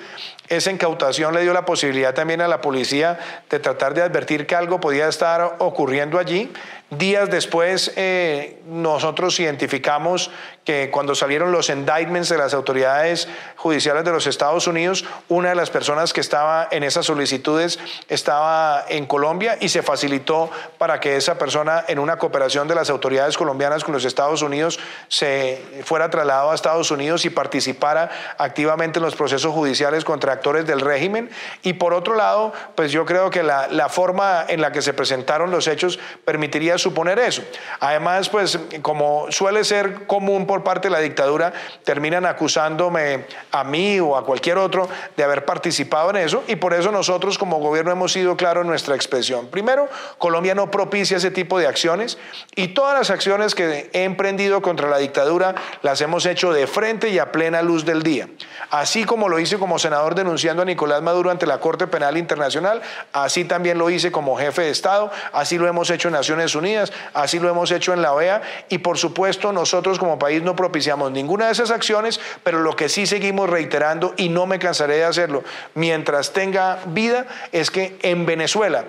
Esa 0.49 0.71
incautación 0.71 1.35
le 1.35 1.43
dio 1.43 1.55
la 1.55 1.64
posibilidad 1.64 2.12
también 2.12 2.40
a 2.43 2.49
la 2.49 2.61
policía 2.61 3.19
de 3.49 3.59
tratar 3.61 3.95
de 3.95 4.03
advertir 4.03 4.47
que 4.47 4.55
algo 4.55 4.79
podía 4.79 5.09
estar 5.09 5.57
ocurriendo 5.59 6.19
allí. 6.19 6.53
Días 6.90 7.31
después, 7.31 7.93
eh, 7.97 8.61
nosotros 8.67 9.40
identificamos 9.40 10.31
que 10.64 10.90
cuando 10.90 11.14
salieron 11.14 11.51
los 11.51 11.71
indictments 11.71 12.29
de 12.29 12.38
las 12.38 12.53
autoridades 12.53 13.27
judiciales 13.57 14.05
de 14.05 14.12
los 14.12 14.27
Estados 14.27 14.67
Unidos, 14.67 15.05
una 15.29 15.49
de 15.49 15.55
las 15.55 15.71
personas 15.71 16.12
que 16.12 16.21
estaba 16.21 16.69
en 16.71 16.85
esas 16.85 17.07
solicitudes 17.07 17.79
estaba 18.09 18.85
en 18.88 19.07
Colombia 19.07 19.57
y 19.61 19.71
se 19.71 19.83
facilitó 19.83 20.51
para 20.79 21.01
que 21.01 21.17
esa 21.17 21.38
persona, 21.38 21.44
en 21.89 21.99
una 21.99 22.17
cooperación 22.17 22.69
de 22.69 22.75
las 22.75 22.91
autoridades 22.91 23.37
colombianas 23.37 23.85
con 23.85 23.93
los 23.93 24.05
Estados 24.05 24.43
Unidos, 24.43 24.79
se 25.09 25.63
fuera 25.85 26.11
trasladado 26.11 26.51
a 26.51 26.55
Estados 26.55 26.91
Unidos 26.91 27.25
y 27.25 27.31
participara 27.31 28.11
activamente 28.39 28.99
en 28.99 29.05
los 29.05 29.15
procesos 29.15 29.53
judiciales 29.53 30.05
contra 30.05 30.33
actores 30.33 30.67
del 30.67 30.81
régimen. 30.81 31.31
Y 31.63 31.75
por 31.75 31.95
otro 31.95 32.15
lado, 32.15 32.53
pues 32.75 32.93
yo 32.93 33.05
creo 33.05 33.31
que 33.31 33.43
la, 33.43 33.69
la 33.69 33.89
forma 33.89 34.45
en 34.49 34.61
la 34.61 34.73
que 34.73 34.83
se 34.83 34.95
presentaron 34.95 35.51
los 35.51 35.69
hechos 35.69 35.99
permitiría 36.25 36.79
suponer 36.79 37.19
eso. 37.19 37.43
Además, 37.81 38.29
pues 38.29 38.59
como 38.83 39.31
suele 39.31 39.65
ser 39.65 40.07
común 40.07 40.47
por 40.47 40.65
parte 40.65 40.89
de 40.89 40.93
la 40.93 41.01
dictadura, 41.01 41.53
terminan 41.85 42.27
acusándome 42.27 43.27
a 43.53 43.65
mí 43.65 44.01
o 44.01 44.17
a 44.17 44.25
cualquier 44.25 44.59
otro 44.59 44.89
de 45.17 45.25
haber 45.25 45.45
participado 45.45 46.11
en 46.11 46.17
eso 46.17 46.43
y 46.47 46.57
por 46.57 46.75
eso 46.75 46.91
nosotros 46.91 47.39
como 47.39 47.59
gobierno 47.59 47.93
hemos 47.93 48.13
sido 48.13 48.37
claros 48.37 48.63
en 48.63 48.69
nuestra 48.69 48.95
expresión. 48.95 49.47
Primero, 49.49 49.89
Colombia 50.19 50.55
no 50.55 50.71
propicia 50.71 51.17
ese 51.17 51.31
tipo 51.35 51.59
de 51.59 51.66
acciones 51.66 52.16
y 52.57 52.68
todas 52.68 52.99
las 52.99 53.11
acciones 53.11 53.55
que 53.55 53.90
he 53.92 54.05
emprendido 54.05 54.62
contra 54.62 54.88
la 54.88 54.97
dictadura 54.97 55.55
las 55.83 56.01
hemos 56.01 56.25
hecho 56.25 56.55
de 56.55 56.66
frente 56.66 57.11
y 57.11 57.18
a 57.18 57.31
plena 57.31 57.61
luz 57.61 57.85
del 57.85 58.03
día. 58.03 58.29
Así 58.70 59.05
como 59.05 59.29
lo 59.29 59.38
hice 59.38 59.59
como 59.59 59.79
senador 59.79 60.14
denunciando 60.14 60.62
a 60.62 60.64
Nicolás 60.64 61.03
Maduro 61.03 61.31
ante 61.31 61.47
la 61.47 61.61
Corte 61.61 61.87
Penal 61.87 62.16
Internacional, 62.16 62.81
así 63.12 63.44
también 63.44 63.77
lo 63.77 63.90
hice 63.90 64.11
como 64.11 64.38
jefe 64.38 64.62
de 64.62 64.70
Estado, 64.70 65.11
así 65.33 65.59
lo 65.59 65.68
hemos 65.68 65.90
hecho 65.90 66.09
en 66.09 66.14
Naciones 66.14 66.55
Unidas 66.55 66.94
así 67.12 67.38
lo 67.38 67.49
hemos 67.49 67.70
hecho 67.70 67.92
en 67.92 68.03
la 68.03 68.12
OEA 68.12 68.42
y 68.68 68.79
por 68.79 68.99
supuesto 68.99 69.53
nosotros 69.53 69.99
como 69.99 70.18
país 70.18 70.42
no 70.42 70.57
propiciamos 70.57 71.12
ninguna 71.12 71.47
de 71.47 71.53
esas 71.53 71.70
acciones, 71.70 72.20
pero 72.42 72.61
lo 72.61 72.77
que 72.77 72.88
sí 72.88 73.07
seguimos 73.07 73.51
reiterando 73.51 74.14
y 74.16 74.29
no 74.29 74.47
me 74.47 74.59
cansaré 74.59 74.97
de 74.97 75.05
hacerlo 75.05 75.44
mientras 75.75 76.33
tenga 76.33 76.79
vida 76.87 77.27
es 77.53 77.70
que 77.70 77.99
en 78.03 78.27
Venezuela 78.27 78.85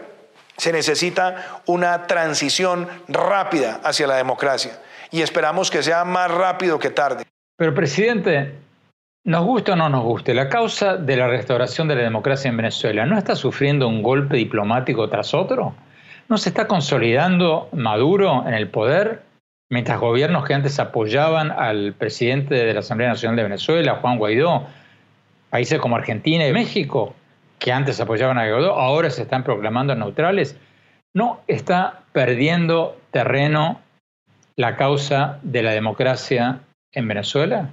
Se 0.58 0.72
necesita 0.72 1.62
una 1.66 2.08
transición 2.08 2.88
rápida 3.08 3.82
hacia 3.84 4.08
la 4.08 4.16
democracia 4.16 4.80
y 5.12 5.22
esperamos 5.22 5.70
que 5.70 5.84
sea 5.84 6.04
más 6.06 6.32
rápido 6.32 6.80
que 6.80 6.90
tarde. 6.90 7.24
Pero 7.58 7.74
presidente, 7.74 8.56
nos 9.24 9.46
gusta 9.46 9.74
o 9.74 9.76
no 9.76 9.90
nos 9.90 10.04
guste, 10.04 10.34
la 10.34 10.50
causa 10.50 10.98
de 10.98 11.18
la 11.18 11.28
restauración 11.28 11.88
de 11.88 11.96
la 11.96 12.04
democracia 12.04 12.50
en 12.50 12.58
Venezuela 12.58 13.06
no 13.06 13.18
está 13.18 13.36
sufriendo 13.36 13.88
un 13.88 14.04
golpe 14.04 14.38
diplomático 14.38 15.10
tras 15.10 15.34
otro. 15.34 15.74
¿No 16.28 16.38
se 16.38 16.50
está 16.50 16.68
consolidando 16.68 17.70
Maduro 17.72 18.48
en 18.48 18.54
el 18.54 18.70
poder 18.70 19.24
mientras 19.70 20.00
gobiernos 20.00 20.46
que 20.46 20.54
antes 20.54 20.80
apoyaban 20.80 21.52
al 21.52 21.94
presidente 21.94 22.56
de 22.56 22.74
la 22.74 22.82
Asamblea 22.82 23.10
Nacional 23.10 23.36
de 23.36 23.44
Venezuela, 23.44 23.96
Juan 24.02 24.18
Guaidó, 24.18 24.68
países 25.50 25.80
como 25.80 25.96
Argentina 25.96 26.48
y 26.48 26.54
México, 26.54 27.16
que 27.60 27.72
antes 27.72 28.00
apoyaban 28.00 28.38
a 28.38 28.48
Guaidó, 28.48 28.74
ahora 28.74 29.10
se 29.10 29.24
están 29.24 29.44
proclamando 29.44 29.96
neutrales, 29.96 30.56
no 31.14 31.42
está 31.48 32.04
perdiendo 32.12 32.98
terreno 33.12 33.82
la 34.56 34.76
causa 34.78 35.40
de 35.42 35.64
la 35.64 35.72
democracia 35.72 36.62
en 36.92 37.08
Venezuela? 37.08 37.70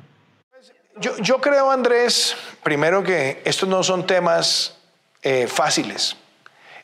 Yo, 1.00 1.40
creo, 1.40 1.70
Andrés, 1.70 2.36
primero 2.62 3.02
que 3.02 3.40
estos 3.44 3.68
no 3.68 3.82
son 3.82 4.06
temas 4.06 4.78
eh, 5.22 5.46
fáciles. 5.46 6.16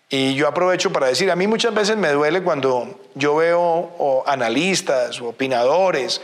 Y 0.08 0.34
yo 0.34 0.48
aprovecho 0.48 0.90
para 0.90 1.08
decir, 1.08 1.30
a 1.30 1.36
mí 1.36 1.46
muchas 1.46 1.74
veces 1.74 1.96
me 1.96 2.08
duele 2.08 2.42
cuando 2.42 2.98
yo 3.14 3.36
veo 3.36 4.24
analistas 4.26 5.20
o 5.20 5.28
opinadores 5.28 6.22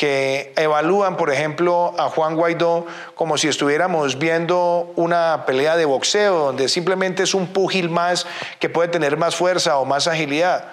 que 0.00 0.54
evalúan, 0.56 1.18
por 1.18 1.30
ejemplo, 1.30 1.94
a 1.98 2.08
Juan 2.08 2.34
Guaidó 2.34 2.86
como 3.14 3.36
si 3.36 3.48
estuviéramos 3.48 4.18
viendo 4.18 4.90
una 4.96 5.44
pelea 5.44 5.76
de 5.76 5.84
boxeo, 5.84 6.38
donde 6.38 6.70
simplemente 6.70 7.22
es 7.24 7.34
un 7.34 7.48
púgil 7.48 7.90
más 7.90 8.26
que 8.60 8.70
puede 8.70 8.88
tener 8.88 9.18
más 9.18 9.36
fuerza 9.36 9.76
o 9.76 9.84
más 9.84 10.06
agilidad. 10.06 10.64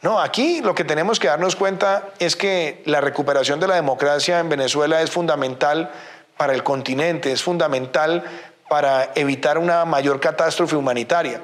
No, 0.00 0.18
aquí 0.18 0.62
lo 0.62 0.74
que 0.74 0.82
tenemos 0.82 1.20
que 1.20 1.28
darnos 1.28 1.54
cuenta 1.54 2.08
es 2.18 2.34
que 2.34 2.82
la 2.84 3.00
recuperación 3.00 3.60
de 3.60 3.68
la 3.68 3.76
democracia 3.76 4.40
en 4.40 4.48
Venezuela 4.48 5.00
es 5.00 5.12
fundamental 5.12 5.92
para 6.36 6.52
el 6.52 6.64
continente, 6.64 7.30
es 7.30 7.40
fundamental 7.40 8.24
para 8.68 9.12
evitar 9.14 9.58
una 9.58 9.84
mayor 9.84 10.18
catástrofe 10.18 10.74
humanitaria. 10.74 11.40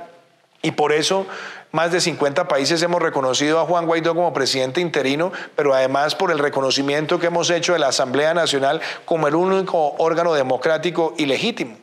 Y 0.61 0.72
por 0.72 0.90
eso 0.90 1.24
más 1.70 1.92
de 1.92 2.00
50 2.00 2.48
países 2.48 2.83
hemos 2.83 3.02
reconocido 3.02 3.61
a 3.61 3.64
Juan 3.66 3.87
Guaidó 3.87 4.14
como 4.14 4.33
presidente 4.33 4.81
interino, 4.81 5.33
pero 5.54 5.74
además 5.74 6.14
por 6.14 6.31
el 6.31 6.38
reconocimiento 6.38 7.18
que 7.18 7.26
hemos 7.26 7.50
hecho 7.50 7.74
de 7.74 7.78
la 7.78 7.88
Asamblea 7.88 8.33
Nacional 8.33 8.81
como 9.04 9.28
el 9.28 9.35
único 9.35 9.94
órgano 9.98 10.33
democrático 10.33 11.14
y 11.18 11.26
legítimo. 11.26 11.76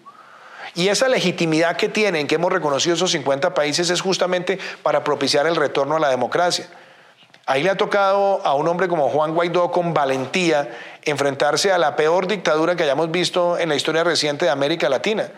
Y 0.74 0.88
esa 0.90 1.08
legitimidad 1.08 1.78
que 1.78 1.88
tienen, 1.88 2.28
que 2.28 2.36
hemos 2.36 2.52
reconocido 2.52 2.96
esos 2.96 3.12
50 3.12 3.54
países, 3.54 3.90
es 3.90 4.02
justamente 4.02 4.60
para 4.82 5.04
propiciar 5.04 5.46
el 5.46 5.56
retorno 5.56 5.96
a 5.96 6.00
la 6.00 6.10
democracia. 6.10 6.68
Ahí 7.46 7.62
le 7.62 7.70
ha 7.70 7.78
tocado 7.78 8.42
a 8.44 8.56
un 8.56 8.68
hombre 8.68 8.88
como 8.88 9.08
Juan 9.10 9.36
Guaidó 9.36 9.72
con 9.72 9.94
valentía 9.94 10.68
enfrentarse 11.04 11.72
a 11.72 11.78
la 11.78 11.96
peor 11.96 12.26
dictadura 12.26 12.76
que 12.76 12.84
hayamos 12.84 13.12
visto 13.12 13.60
en 13.60 13.70
la 13.70 13.76
historia 13.76 14.04
reciente 14.04 14.46
de 14.46 14.52
América 14.52 14.90
Latina 14.90 15.30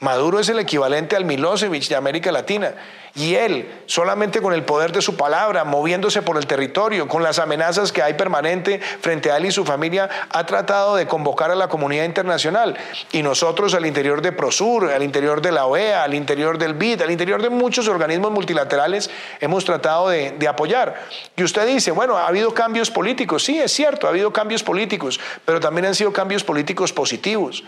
Maduro 0.00 0.38
es 0.38 0.48
el 0.48 0.60
equivalente 0.60 1.16
al 1.16 1.24
Milosevic 1.24 1.88
de 1.88 1.96
América 1.96 2.30
Latina. 2.30 2.74
Y 3.16 3.34
él, 3.34 3.82
solamente 3.86 4.40
con 4.40 4.52
el 4.52 4.62
poder 4.62 4.92
de 4.92 5.02
su 5.02 5.16
palabra, 5.16 5.64
moviéndose 5.64 6.22
por 6.22 6.36
el 6.36 6.46
territorio, 6.46 7.08
con 7.08 7.24
las 7.24 7.40
amenazas 7.40 7.90
que 7.90 8.00
hay 8.00 8.14
permanente 8.14 8.78
frente 8.78 9.32
a 9.32 9.38
él 9.38 9.46
y 9.46 9.50
su 9.50 9.64
familia, 9.64 10.08
ha 10.30 10.46
tratado 10.46 10.94
de 10.94 11.08
convocar 11.08 11.50
a 11.50 11.56
la 11.56 11.68
comunidad 11.68 12.04
internacional. 12.04 12.76
Y 13.10 13.24
nosotros 13.24 13.74
al 13.74 13.86
interior 13.86 14.22
de 14.22 14.30
Prosur, 14.30 14.88
al 14.88 15.02
interior 15.02 15.42
de 15.42 15.50
la 15.50 15.66
OEA, 15.66 16.04
al 16.04 16.14
interior 16.14 16.58
del 16.58 16.74
BID, 16.74 17.02
al 17.02 17.10
interior 17.10 17.42
de 17.42 17.50
muchos 17.50 17.88
organismos 17.88 18.30
multilaterales, 18.30 19.10
hemos 19.40 19.64
tratado 19.64 20.10
de, 20.10 20.30
de 20.38 20.46
apoyar. 20.46 20.94
Y 21.34 21.42
usted 21.42 21.66
dice, 21.66 21.90
bueno, 21.90 22.16
ha 22.16 22.28
habido 22.28 22.54
cambios 22.54 22.88
políticos. 22.88 23.42
Sí, 23.42 23.58
es 23.58 23.72
cierto, 23.72 24.06
ha 24.06 24.10
habido 24.10 24.32
cambios 24.32 24.62
políticos, 24.62 25.18
pero 25.44 25.58
también 25.58 25.86
han 25.86 25.96
sido 25.96 26.12
cambios 26.12 26.44
políticos 26.44 26.92
positivos 26.92 27.64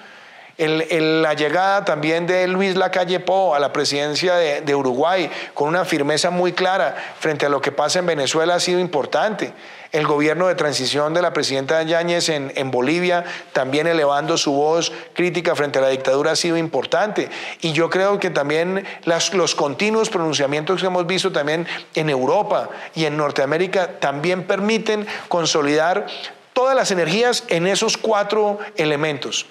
la 0.68 1.32
llegada 1.32 1.86
también 1.86 2.26
de 2.26 2.46
Luis 2.46 2.76
Lacalle 2.76 3.18
Pou 3.20 3.54
a 3.54 3.58
la 3.58 3.72
presidencia 3.72 4.34
de, 4.34 4.74
Uruguay 4.74 5.30
con 5.54 5.68
una 5.68 5.86
firmeza 5.86 6.30
muy 6.30 6.52
clara 6.52 6.94
frente 7.18 7.46
a 7.46 7.48
lo 7.48 7.62
que 7.62 7.72
pasa 7.72 8.00
en 8.00 8.06
Venezuela 8.06 8.56
ha 8.56 8.60
sido 8.60 8.78
importante. 8.78 9.54
El 9.90 10.06
gobierno 10.06 10.48
de 10.48 10.54
transición 10.54 11.14
de 11.14 11.22
la 11.22 11.32
presidenta 11.32 11.82
Yáñez 11.82 12.28
en, 12.28 12.52
en, 12.54 12.70
Bolivia, 12.70 13.24
también 13.52 13.86
elevando 13.86 14.36
su 14.36 14.52
voz 14.52 14.92
crítica 15.14 15.56
frente 15.56 15.78
a 15.78 15.82
la 15.82 15.88
dictadura, 15.88 16.32
ha 16.32 16.36
sido 16.36 16.56
importante. 16.56 17.28
Y 17.62 17.72
yo 17.72 17.90
creo 17.90 18.20
que 18.20 18.30
también 18.30 18.86
los 19.32 19.54
continuos 19.54 20.10
pronunciamientos 20.10 20.80
que 20.80 20.86
hemos 20.86 21.06
visto 21.06 21.32
también 21.32 21.66
en 21.94 22.10
Europa 22.10 22.68
y 22.94 23.06
en 23.06 23.16
Norteamérica 23.16 23.98
también 23.98 24.46
permiten 24.46 25.06
consolidar 25.28 26.06
todas 26.52 26.76
las 26.76 26.90
energías 26.90 27.44
en 27.48 27.66
esos 27.66 27.96
cuatro 27.96 28.58
elementos 28.76 29.46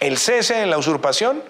el 0.00 0.18
cese 0.18 0.62
en 0.62 0.70
la 0.70 0.78
usurpación, 0.78 1.42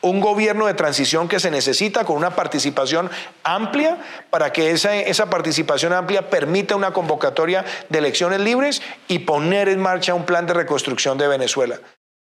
un 0.00 0.20
gobierno 0.20 0.66
de 0.66 0.74
transición 0.74 1.28
que 1.28 1.40
se 1.40 1.50
necesita 1.50 2.04
con 2.04 2.16
una 2.16 2.30
participación 2.30 3.10
amplia 3.42 3.98
para 4.30 4.52
que 4.52 4.70
esa, 4.70 4.94
esa, 4.94 5.28
participación 5.28 5.92
amplia 5.92 6.30
permita 6.30 6.76
una 6.76 6.92
convocatoria 6.92 7.64
de 7.88 7.98
elecciones 7.98 8.40
libres 8.40 8.80
y 9.08 9.20
poner 9.20 9.68
en 9.68 9.80
marcha 9.80 10.14
un 10.14 10.24
plan 10.24 10.46
de 10.46 10.54
reconstrucción 10.54 11.18
de 11.18 11.26
Venezuela. 11.26 11.78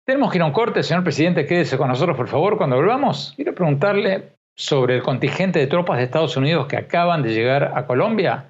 Tenemos 0.04 0.30
que 0.30 0.38
ir 0.38 0.42
a 0.42 0.46
un 0.46 0.52
corte, 0.52 0.84
señor 0.84 1.02
presidente, 1.02 1.46
quédese 1.46 1.76
con 1.76 1.88
nosotros, 1.88 2.16
por 2.16 2.28
favor, 2.28 2.56
cuando 2.56 2.76
volvamos. 2.76 3.32
Quiero 3.34 3.52
preguntarle 3.54 4.36
sobre 4.54 4.94
el 4.94 5.02
contingente 5.02 5.58
de 5.58 5.66
tropas 5.66 5.98
de 5.98 6.04
Estados 6.04 6.36
Unidos 6.36 6.66
que 6.68 6.76
acaban 6.76 7.22
de 7.22 7.34
llegar 7.34 7.72
a 7.74 7.86
Colombia 7.86 8.44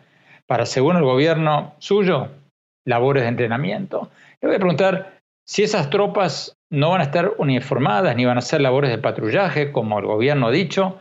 para, 0.46 0.66
según 0.66 0.96
el 0.96 1.02
gobierno 1.02 1.74
suyo, 1.78 2.28
labores 2.84 3.22
de 3.22 3.30
entrenamiento. 3.30 4.10
Le 4.42 4.48
voy 4.48 4.56
a 4.56 4.60
preguntar 4.60 5.20
si 5.46 5.62
esas 5.62 5.88
tropas 5.88 6.55
no 6.70 6.90
van 6.90 7.00
a 7.00 7.04
estar 7.04 7.34
uniformadas 7.38 8.16
ni 8.16 8.24
van 8.24 8.36
a 8.36 8.40
hacer 8.40 8.60
labores 8.60 8.90
de 8.90 8.98
patrullaje, 8.98 9.72
como 9.72 9.98
el 9.98 10.06
gobierno 10.06 10.48
ha 10.48 10.50
dicho, 10.50 10.98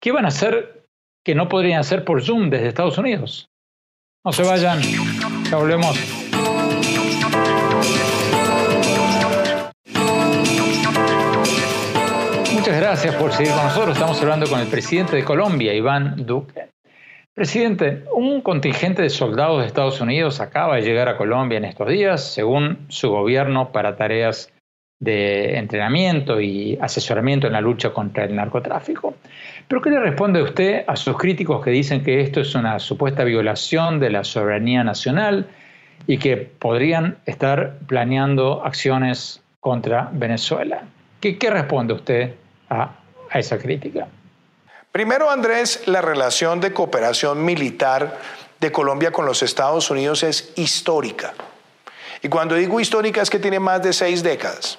¿qué 0.00 0.12
van 0.12 0.24
a 0.24 0.28
hacer 0.28 0.84
que 1.24 1.34
no 1.34 1.48
podrían 1.48 1.80
hacer 1.80 2.04
por 2.04 2.22
Zoom 2.22 2.50
desde 2.50 2.68
Estados 2.68 2.98
Unidos? 2.98 3.48
No 4.24 4.32
se 4.32 4.42
vayan, 4.42 4.80
ya 5.50 5.56
volvemos. 5.56 5.98
Muchas 12.52 12.80
gracias 12.80 13.14
por 13.16 13.32
seguir 13.32 13.52
con 13.52 13.64
nosotros. 13.64 13.94
Estamos 13.94 14.20
hablando 14.22 14.46
con 14.46 14.60
el 14.60 14.66
presidente 14.68 15.16
de 15.16 15.24
Colombia, 15.24 15.74
Iván 15.74 16.24
Duque. 16.24 16.70
Presidente, 17.34 18.04
un 18.14 18.40
contingente 18.40 19.02
de 19.02 19.10
soldados 19.10 19.60
de 19.60 19.66
Estados 19.66 20.00
Unidos 20.00 20.40
acaba 20.40 20.76
de 20.76 20.82
llegar 20.82 21.08
a 21.08 21.18
Colombia 21.18 21.58
en 21.58 21.64
estos 21.64 21.88
días, 21.88 22.32
según 22.32 22.86
su 22.88 23.10
gobierno, 23.10 23.72
para 23.72 23.96
tareas 23.96 24.53
de 25.00 25.58
entrenamiento 25.58 26.40
y 26.40 26.78
asesoramiento 26.80 27.46
en 27.46 27.52
la 27.52 27.60
lucha 27.60 27.90
contra 27.90 28.24
el 28.24 28.34
narcotráfico. 28.34 29.14
Pero 29.68 29.82
¿qué 29.82 29.90
le 29.90 30.00
responde 30.00 30.42
usted 30.42 30.84
a 30.86 30.96
sus 30.96 31.16
críticos 31.16 31.62
que 31.64 31.70
dicen 31.70 32.02
que 32.02 32.20
esto 32.20 32.40
es 32.40 32.54
una 32.54 32.78
supuesta 32.78 33.24
violación 33.24 34.00
de 34.00 34.10
la 34.10 34.24
soberanía 34.24 34.84
nacional 34.84 35.48
y 36.06 36.18
que 36.18 36.36
podrían 36.36 37.18
estar 37.26 37.78
planeando 37.86 38.64
acciones 38.64 39.42
contra 39.60 40.10
Venezuela? 40.12 40.82
¿Qué, 41.20 41.38
responde 41.50 41.94
usted 41.94 42.34
a 42.68 42.90
esa 43.32 43.58
crítica? 43.58 44.06
Primero, 44.94 45.28
Andrés, 45.28 45.88
la 45.88 46.02
relación 46.02 46.60
de 46.60 46.72
cooperación 46.72 47.44
militar 47.44 48.16
de 48.60 48.70
Colombia 48.70 49.10
con 49.10 49.26
los 49.26 49.42
Estados 49.42 49.90
Unidos 49.90 50.22
es 50.22 50.52
histórica. 50.54 51.34
Y 52.22 52.28
cuando 52.28 52.54
digo 52.54 52.78
histórica 52.78 53.20
es 53.20 53.28
que 53.28 53.40
tiene 53.40 53.58
más 53.58 53.82
de 53.82 53.92
seis 53.92 54.22
décadas. 54.22 54.78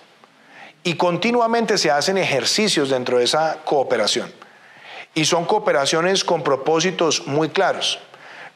Y 0.88 0.93
continuamente 0.98 1.80
se 1.80 1.89
hacen 1.89 2.19
ejercicios 2.19 2.91
dentro 2.91 3.17
de 3.17 3.24
esa 3.24 3.58
cooperación. 3.65 4.32
Y 5.15 5.26
son 5.26 5.45
cooperaciones 5.45 6.24
con 6.24 6.43
propósitos 6.43 7.26
muy 7.26 7.50
claros. 7.50 7.98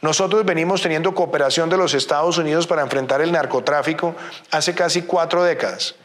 Nosotros 0.02 0.46
venimos 0.46 0.84
teniendo 0.84 1.16
cooperación 1.16 1.72
de 1.72 1.78
los 1.78 1.96
Estados 1.96 2.38
Unidos 2.38 2.68
para 2.68 2.84
enfrentar 2.84 3.22
el 3.22 3.32
narcotráfico 3.32 4.16
hace 4.52 4.76
casi 4.76 5.02
cuatro 5.02 5.42
décadas. 5.42 5.96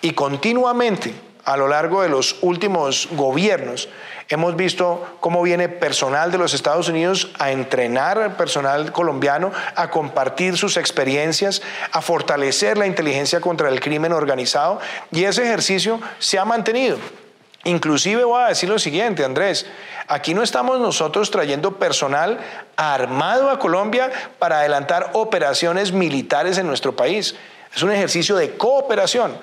Y 0.00 0.12
continuamente, 0.12 1.12
a 1.44 1.56
lo 1.56 1.68
largo 1.68 2.02
de 2.02 2.08
los 2.08 2.36
últimos 2.42 3.08
gobiernos, 3.12 3.88
Hemos 4.28 4.56
visto 4.56 5.16
cómo 5.20 5.42
viene 5.42 5.68
personal 5.68 6.32
de 6.32 6.38
los 6.38 6.54
Estados 6.54 6.88
Unidos 6.88 7.30
a 7.38 7.50
entrenar 7.50 8.18
al 8.18 8.36
personal 8.36 8.90
colombiano, 8.90 9.52
a 9.76 9.90
compartir 9.90 10.56
sus 10.56 10.78
experiencias, 10.78 11.60
a 11.92 12.00
fortalecer 12.00 12.78
la 12.78 12.86
inteligencia 12.86 13.42
contra 13.42 13.68
el 13.68 13.80
crimen 13.80 14.12
organizado 14.12 14.80
y 15.10 15.24
ese 15.24 15.42
ejercicio 15.42 16.00
se 16.18 16.38
ha 16.38 16.46
mantenido. 16.46 16.96
Inclusive 17.64 18.24
voy 18.24 18.42
a 18.42 18.48
decir 18.48 18.68
lo 18.68 18.78
siguiente, 18.78 19.24
Andrés, 19.24 19.66
aquí 20.08 20.32
no 20.32 20.42
estamos 20.42 20.80
nosotros 20.80 21.30
trayendo 21.30 21.76
personal 21.76 22.38
armado 22.76 23.50
a 23.50 23.58
Colombia 23.58 24.10
para 24.38 24.60
adelantar 24.60 25.10
operaciones 25.12 25.92
militares 25.92 26.56
en 26.56 26.66
nuestro 26.66 26.96
país. 26.96 27.36
Es 27.74 27.82
un 27.82 27.92
ejercicio 27.92 28.36
de 28.36 28.56
cooperación 28.56 29.36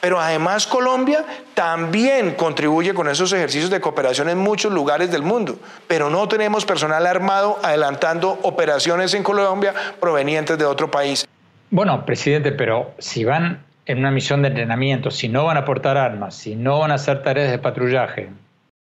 Pero 0.00 0.20
además 0.20 0.66
Colombia 0.66 1.24
también 1.54 2.34
contribuye 2.34 2.94
con 2.94 3.08
esos 3.08 3.32
ejercicios 3.32 3.70
de 3.70 3.80
cooperación 3.80 4.28
en 4.28 4.38
muchos 4.38 4.72
lugares 4.72 5.10
del 5.10 5.22
mundo, 5.22 5.58
pero 5.88 6.08
no 6.08 6.28
tenemos 6.28 6.64
personal 6.64 7.06
armado 7.06 7.58
adelantando 7.62 8.38
operaciones 8.42 9.14
en 9.14 9.22
Colombia 9.22 9.74
provenientes 10.00 10.56
de 10.56 10.64
otro 10.64 10.90
país. 10.90 11.26
Bueno, 11.70 12.06
presidente, 12.06 12.52
pero 12.52 12.92
si 12.98 13.24
van 13.24 13.64
en 13.86 13.98
una 13.98 14.10
misión 14.10 14.42
de 14.42 14.48
entrenamiento, 14.48 15.10
si 15.10 15.28
no 15.28 15.44
van 15.44 15.56
a 15.56 15.64
portar 15.64 15.96
armas, 15.96 16.34
si 16.34 16.54
no 16.54 16.78
van 16.78 16.92
a 16.92 16.94
hacer 16.94 17.22
tareas 17.22 17.50
de 17.50 17.58
patrullaje, 17.58 18.30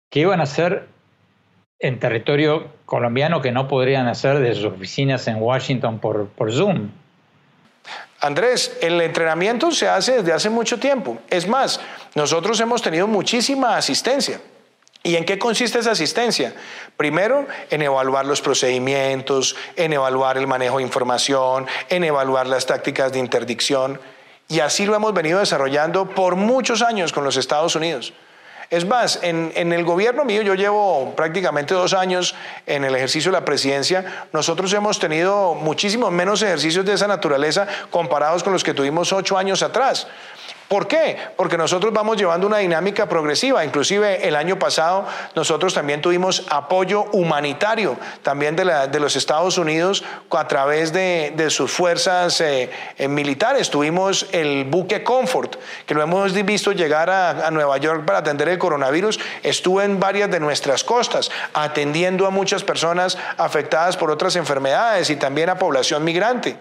¿qué 0.10 0.26
van 0.26 0.40
a 0.40 0.44
hacer 0.44 0.88
en 1.80 2.00
territorio 2.00 2.68
colombiano 2.86 3.42
que 3.42 3.52
no 3.52 3.68
podrían 3.68 4.08
hacer 4.08 4.40
desde 4.40 4.62
sus 4.62 4.74
oficinas 4.74 5.28
en 5.28 5.42
Washington 5.42 6.00
por, 6.00 6.30
por 6.30 6.52
Zoom? 6.52 6.90
Andrés, 8.20 8.78
el 8.82 9.00
entrenamiento 9.02 9.72
se 9.72 9.88
hace 9.88 10.18
desde 10.18 10.34
hace 10.34 10.50
mucho 10.50 10.80
tiempo. 10.80 11.20
Es 11.30 11.48
más, 11.48 11.80
nosotros 12.16 12.60
hemos 12.60 12.82
tenido 12.82 13.08
muchísima 13.08 13.78
asistencia. 13.78 14.42
¿Y 15.04 15.18
en 15.18 15.26
qué 15.26 15.38
consiste 15.38 15.78
esa 15.78 15.92
asistencia? 15.92 16.56
Primero, 16.98 17.46
en 17.70 17.84
evaluar 17.84 18.26
los 18.26 18.42
procedimientos, 18.42 19.56
en 19.76 19.94
evaluar 19.94 20.40
el 20.40 20.48
manejo 20.48 20.78
de 20.78 20.84
información, 20.84 21.68
en 21.90 22.04
evaluar 22.04 22.48
las 22.48 22.66
tácticas 22.66 23.14
de 23.14 23.20
interdicción. 23.20 24.02
Y 24.48 24.62
así 24.62 24.88
lo 24.88 24.96
hemos 24.96 25.14
venido 25.14 25.40
desarrollando 25.40 26.10
por 26.10 26.36
muchos 26.36 26.82
años 26.82 27.14
con 27.14 27.24
los 27.24 27.38
Estados 27.38 27.76
Unidos. 27.76 28.14
Es 28.70 28.86
más, 28.86 29.20
en, 29.22 29.52
el 29.56 29.84
gobierno 29.84 30.26
mío, 30.26 30.42
yo 30.42 30.56
llevo 30.56 31.14
prácticamente 31.16 31.74
dos 31.74 31.94
años 31.94 32.36
en 32.66 32.84
el 32.84 32.96
ejercicio 32.96 33.32
de 33.32 33.40
la 33.40 33.46
presidencia, 33.46 34.28
nosotros 34.34 34.74
hemos 34.74 35.00
tenido 35.00 35.54
muchísimos 35.54 36.12
menos 36.12 36.42
ejercicios 36.42 36.86
de 36.86 36.94
esa 36.94 37.08
naturaleza 37.08 37.68
comparados 37.92 38.44
con 38.44 38.54
los 38.54 38.64
que 38.64 38.74
tuvimos 38.74 39.14
ocho 39.14 39.38
años 39.38 39.62
atrás. 39.62 40.08
¿Por 40.68 40.88
qué? 40.88 41.18
Porque 41.38 41.58
nosotros 41.58 41.94
vamos 41.94 42.18
llevando 42.18 42.48
una 42.48 42.58
dinámica 42.58 43.08
progresiva. 43.08 43.64
Inclusive 43.64 44.28
el 44.28 44.36
año 44.36 44.58
pasado 44.58 45.06
nosotros 45.36 45.76
también 45.76 46.02
tuvimos 46.02 46.44
apoyo 46.50 47.04
humanitario 47.12 47.98
también 48.24 48.56
de, 48.56 49.00
los 49.00 49.16
Estados 49.16 49.60
Unidos 49.60 50.04
a 50.32 50.48
través 50.48 50.92
de, 50.92 51.48
sus 51.50 51.72
fuerzas 51.72 52.42
eh, 52.42 52.72
eh, 52.98 53.08
militares. 53.08 53.70
Tuvimos 53.70 54.28
el 54.32 54.66
buque 54.66 55.04
Comfort, 55.04 55.56
que 55.86 55.94
lo 55.94 56.02
hemos 56.02 56.34
visto 56.34 56.72
llegar 56.72 57.12
a, 57.12 57.48
a 57.48 57.52
Nueva 57.52 57.78
York 57.78 58.04
para 58.04 58.20
atender 58.20 58.50
el 58.50 58.58
coronavirus. 58.58 59.20
Estuvo 59.44 59.82
en 59.82 60.00
varias 60.00 60.32
de 60.32 60.40
nuestras 60.40 60.84
costas 60.84 61.30
atendiendo 61.54 62.26
a 62.26 62.32
muchas 62.32 62.64
personas 62.64 63.18
afectadas 63.38 63.98
por 63.98 64.10
otras 64.10 64.36
enfermedades 64.36 65.10
y 65.12 65.16
también 65.16 65.50
a 65.50 65.60
población 65.60 66.04
migrante. 66.04 66.58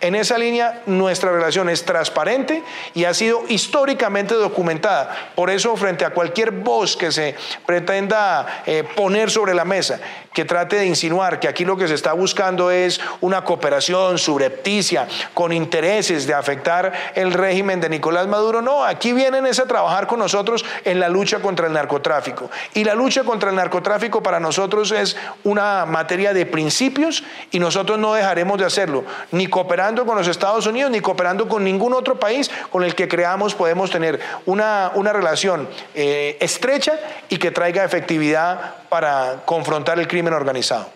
En 0.00 0.14
esa 0.14 0.36
línea 0.36 0.82
nuestra 0.86 1.32
relación 1.32 1.70
es 1.70 1.84
transparente 1.84 2.62
y 2.92 3.04
ha 3.04 3.14
sido 3.14 3.44
históricamente 3.48 4.34
documentada. 4.34 5.32
Por 5.34 5.48
eso, 5.48 5.76
frente 5.76 6.04
a 6.04 6.10
cualquier 6.10 6.50
voz 6.50 6.96
que 6.96 7.10
se 7.10 7.34
pretenda 7.64 8.62
eh, 8.66 8.84
poner 8.96 9.30
sobre 9.30 9.54
la 9.54 9.64
mesa, 9.64 9.98
que 10.34 10.44
trate 10.44 10.76
de 10.76 10.86
insinuar 10.86 11.40
que 11.40 11.48
aquí 11.48 11.64
lo 11.64 11.78
que 11.78 11.88
se 11.88 11.94
está 11.94 12.12
buscando 12.12 12.70
es 12.70 13.00
una 13.20 13.44
cooperación 13.44 14.18
subrepticia 14.18 15.08
con 15.32 15.52
intereses 15.52 16.26
de 16.26 16.34
afectar 16.34 16.92
el 17.14 17.32
régimen 17.32 17.80
de 17.80 17.88
Nicolás 17.88 18.26
Maduro, 18.26 18.60
no, 18.60 18.84
aquí 18.84 19.12
vienen 19.12 19.46
es 19.46 19.60
a 19.60 19.66
trabajar 19.66 20.06
con 20.06 20.18
nosotros 20.18 20.64
en 20.84 21.00
la 21.00 21.08
lucha 21.08 21.38
contra 21.38 21.68
el 21.68 21.72
narcotráfico. 21.72 22.50
Y 22.74 22.84
la 22.84 22.94
lucha 22.94 23.22
contra 23.22 23.50
el 23.50 23.56
narcotráfico 23.56 24.22
para 24.22 24.40
nosotros 24.40 24.90
es 24.92 25.16
una 25.44 25.86
materia 25.86 26.34
de 26.34 26.44
principios 26.44 27.22
y 27.52 27.60
nosotros 27.60 27.98
no 27.98 28.14
dejaremos 28.14 28.58
de 28.58 28.66
hacerlo, 28.66 29.04
ni 29.30 29.46
cooperando 29.46 30.04
con 30.04 30.18
los 30.18 30.26
Estados 30.26 30.66
Unidos, 30.66 30.90
ni 30.90 31.00
cooperando 31.00 31.46
con 31.48 31.62
ningún 31.62 31.94
otro 31.94 32.18
país 32.18 32.50
con 32.70 32.82
el 32.82 32.94
que 32.94 33.08
creamos 33.08 33.54
podemos 33.54 33.90
tener 33.90 34.18
una, 34.46 34.90
una 34.94 35.12
relación 35.12 35.68
eh, 35.94 36.36
estrecha 36.40 36.98
y 37.28 37.36
que 37.36 37.52
traiga 37.52 37.84
efectividad 37.84 38.74
para 38.94 39.42
confrontar 39.44 39.98
el 39.98 40.06
crimen 40.06 40.34
organizado. 40.34 40.86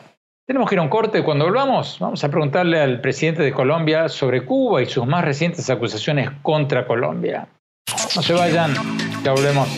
Tenemos 0.46 0.68
que 0.68 0.76
ir 0.76 0.78
a 0.78 0.82
un 0.82 0.88
corte. 0.88 1.24
Cuando 1.24 1.46
volvamos, 1.46 1.96
vamos 1.98 2.22
a 2.22 2.28
preguntarle 2.28 2.80
al 2.80 3.00
presidente 3.00 3.42
de 3.42 3.52
Colombia 3.52 4.08
sobre 4.08 4.44
Cuba 4.44 4.80
y 4.80 4.87
sus 4.87 5.04
más 5.04 5.24
recientes 5.24 5.68
acusaciones 5.68 6.30
contra 6.42 6.87
Colombia. 6.87 7.48
No 8.14 8.22
se 8.22 8.34
vayan, 8.34 8.72
ya 9.24 9.32
volvemos. 9.32 9.68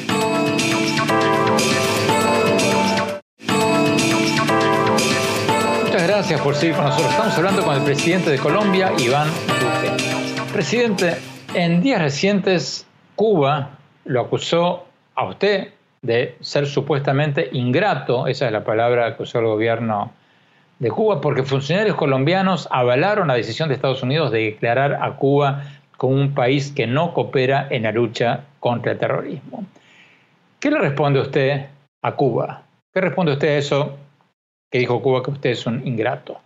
Muchas 5.85 6.06
gracias 6.06 6.40
por 6.42 6.54
seguir 6.54 6.76
con 6.76 6.85
nosotros. 6.85 7.11
Estamos 7.11 7.38
hablando 7.38 7.64
con 7.64 7.74
el 7.78 7.85
presidente 7.85 8.28
de 8.28 8.38
Colombia, 8.38 8.92
Iván 8.98 9.28
Duque. 9.46 10.52
Presidente, 10.52 11.16
en 11.54 11.80
días 11.80 12.02
recientes 12.02 12.87
Cuba 13.16 13.78
lo 14.04 14.20
acusó 14.20 14.85
a 15.14 15.24
usted 15.24 15.79
de 16.02 16.36
ser 16.40 16.66
supuestamente 16.66 17.50
ingrato, 17.52 18.26
esa 18.26 18.46
es 18.46 18.52
la 18.52 18.64
palabra 18.64 19.16
que 19.16 19.22
usó 19.22 19.38
el 19.38 19.46
gobierno 19.46 20.12
de 20.78 20.90
Cuba, 20.90 21.20
porque 21.20 21.42
funcionarios 21.42 21.96
colombianos 21.96 22.66
avalaron 22.70 23.28
la 23.28 23.34
decisión 23.34 23.68
de 23.68 23.74
Estados 23.74 24.02
Unidos 24.02 24.30
de 24.30 24.44
declarar 24.44 24.94
a 25.02 25.16
Cuba 25.16 25.64
como 25.98 26.14
un 26.14 26.34
país 26.34 26.72
que 26.74 26.86
no 26.86 27.12
coopera 27.12 27.66
en 27.68 27.82
la 27.82 27.92
lucha 27.92 28.44
contra 28.58 28.92
el 28.92 28.98
terrorismo. 28.98 29.66
¿Qué 30.58 30.70
le 30.70 30.78
responde 30.78 31.20
usted 31.20 31.66
a 32.02 32.12
Cuba? 32.12 32.62
¿Qué 32.92 33.00
responde 33.02 33.32
usted 33.32 33.48
a 33.48 33.58
eso 33.58 33.98
que 34.70 34.78
dijo 34.78 35.02
Cuba 35.02 35.22
que 35.22 35.32
usted 35.32 35.50
es 35.50 35.66
un 35.66 35.86
ingrato? 35.86 36.40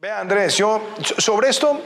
Vea, 0.00 0.20
Andrés, 0.20 0.56
yo 0.56 0.94
sobre 1.00 1.48
esto 1.48 1.80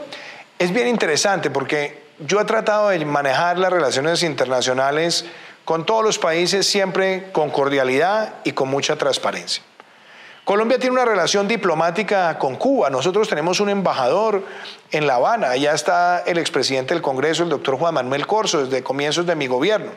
es 0.57 0.73
bien 0.73 0.87
interesante 0.87 1.51
porque 1.51 2.01
yo 2.19 2.41
he 2.41 2.45
tratado 2.45 2.89
de 2.89 3.05
manejar 3.05 3.59
las 3.59 3.71
relaciones 3.71 4.23
internacionales 4.23 5.25
con 5.65 5.85
todos 5.85 6.03
los 6.03 6.19
países 6.19 6.67
siempre 6.67 7.31
con 7.31 7.49
cordialidad 7.49 8.35
y 8.43 8.51
con 8.51 8.69
mucha 8.69 8.95
transparencia. 8.95 9.63
Colombia 10.43 10.77
tiene 10.77 10.95
una 10.95 11.05
relación 11.05 11.47
diplomática 11.47 12.37
con 12.37 12.57
Cuba. 12.57 12.89
Nosotros 12.89 13.29
tenemos 13.29 13.61
un 13.61 13.69
embajador 13.69 14.43
en 14.91 15.07
La 15.07 15.15
Habana. 15.15 15.51
Allá 15.51 15.73
está 15.73 16.21
el 16.25 16.37
expresidente 16.37 16.93
del 16.93 17.01
Congreso, 17.01 17.43
el 17.43 17.49
doctor 17.49 17.77
Juan 17.77 17.93
Manuel 17.93 18.27
Corso, 18.27 18.65
desde 18.65 18.83
comienzos 18.83 19.25
de 19.25 19.35
mi 19.35 19.47
gobierno. 19.47 19.91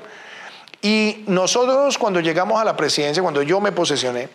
Y 0.82 1.24
nosotros 1.26 1.98
cuando 1.98 2.20
llegamos 2.20 2.60
a 2.60 2.64
la 2.64 2.76
presidencia, 2.76 3.22
cuando 3.24 3.42
yo 3.42 3.60
me 3.60 3.72
posesioné, 3.72 4.28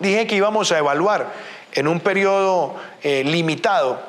dije 0.00 0.26
que 0.26 0.34
íbamos 0.34 0.72
a 0.72 0.78
evaluar 0.78 1.32
en 1.72 1.86
un 1.86 2.00
periodo 2.00 2.74
eh, 3.02 3.22
limitado 3.24 4.00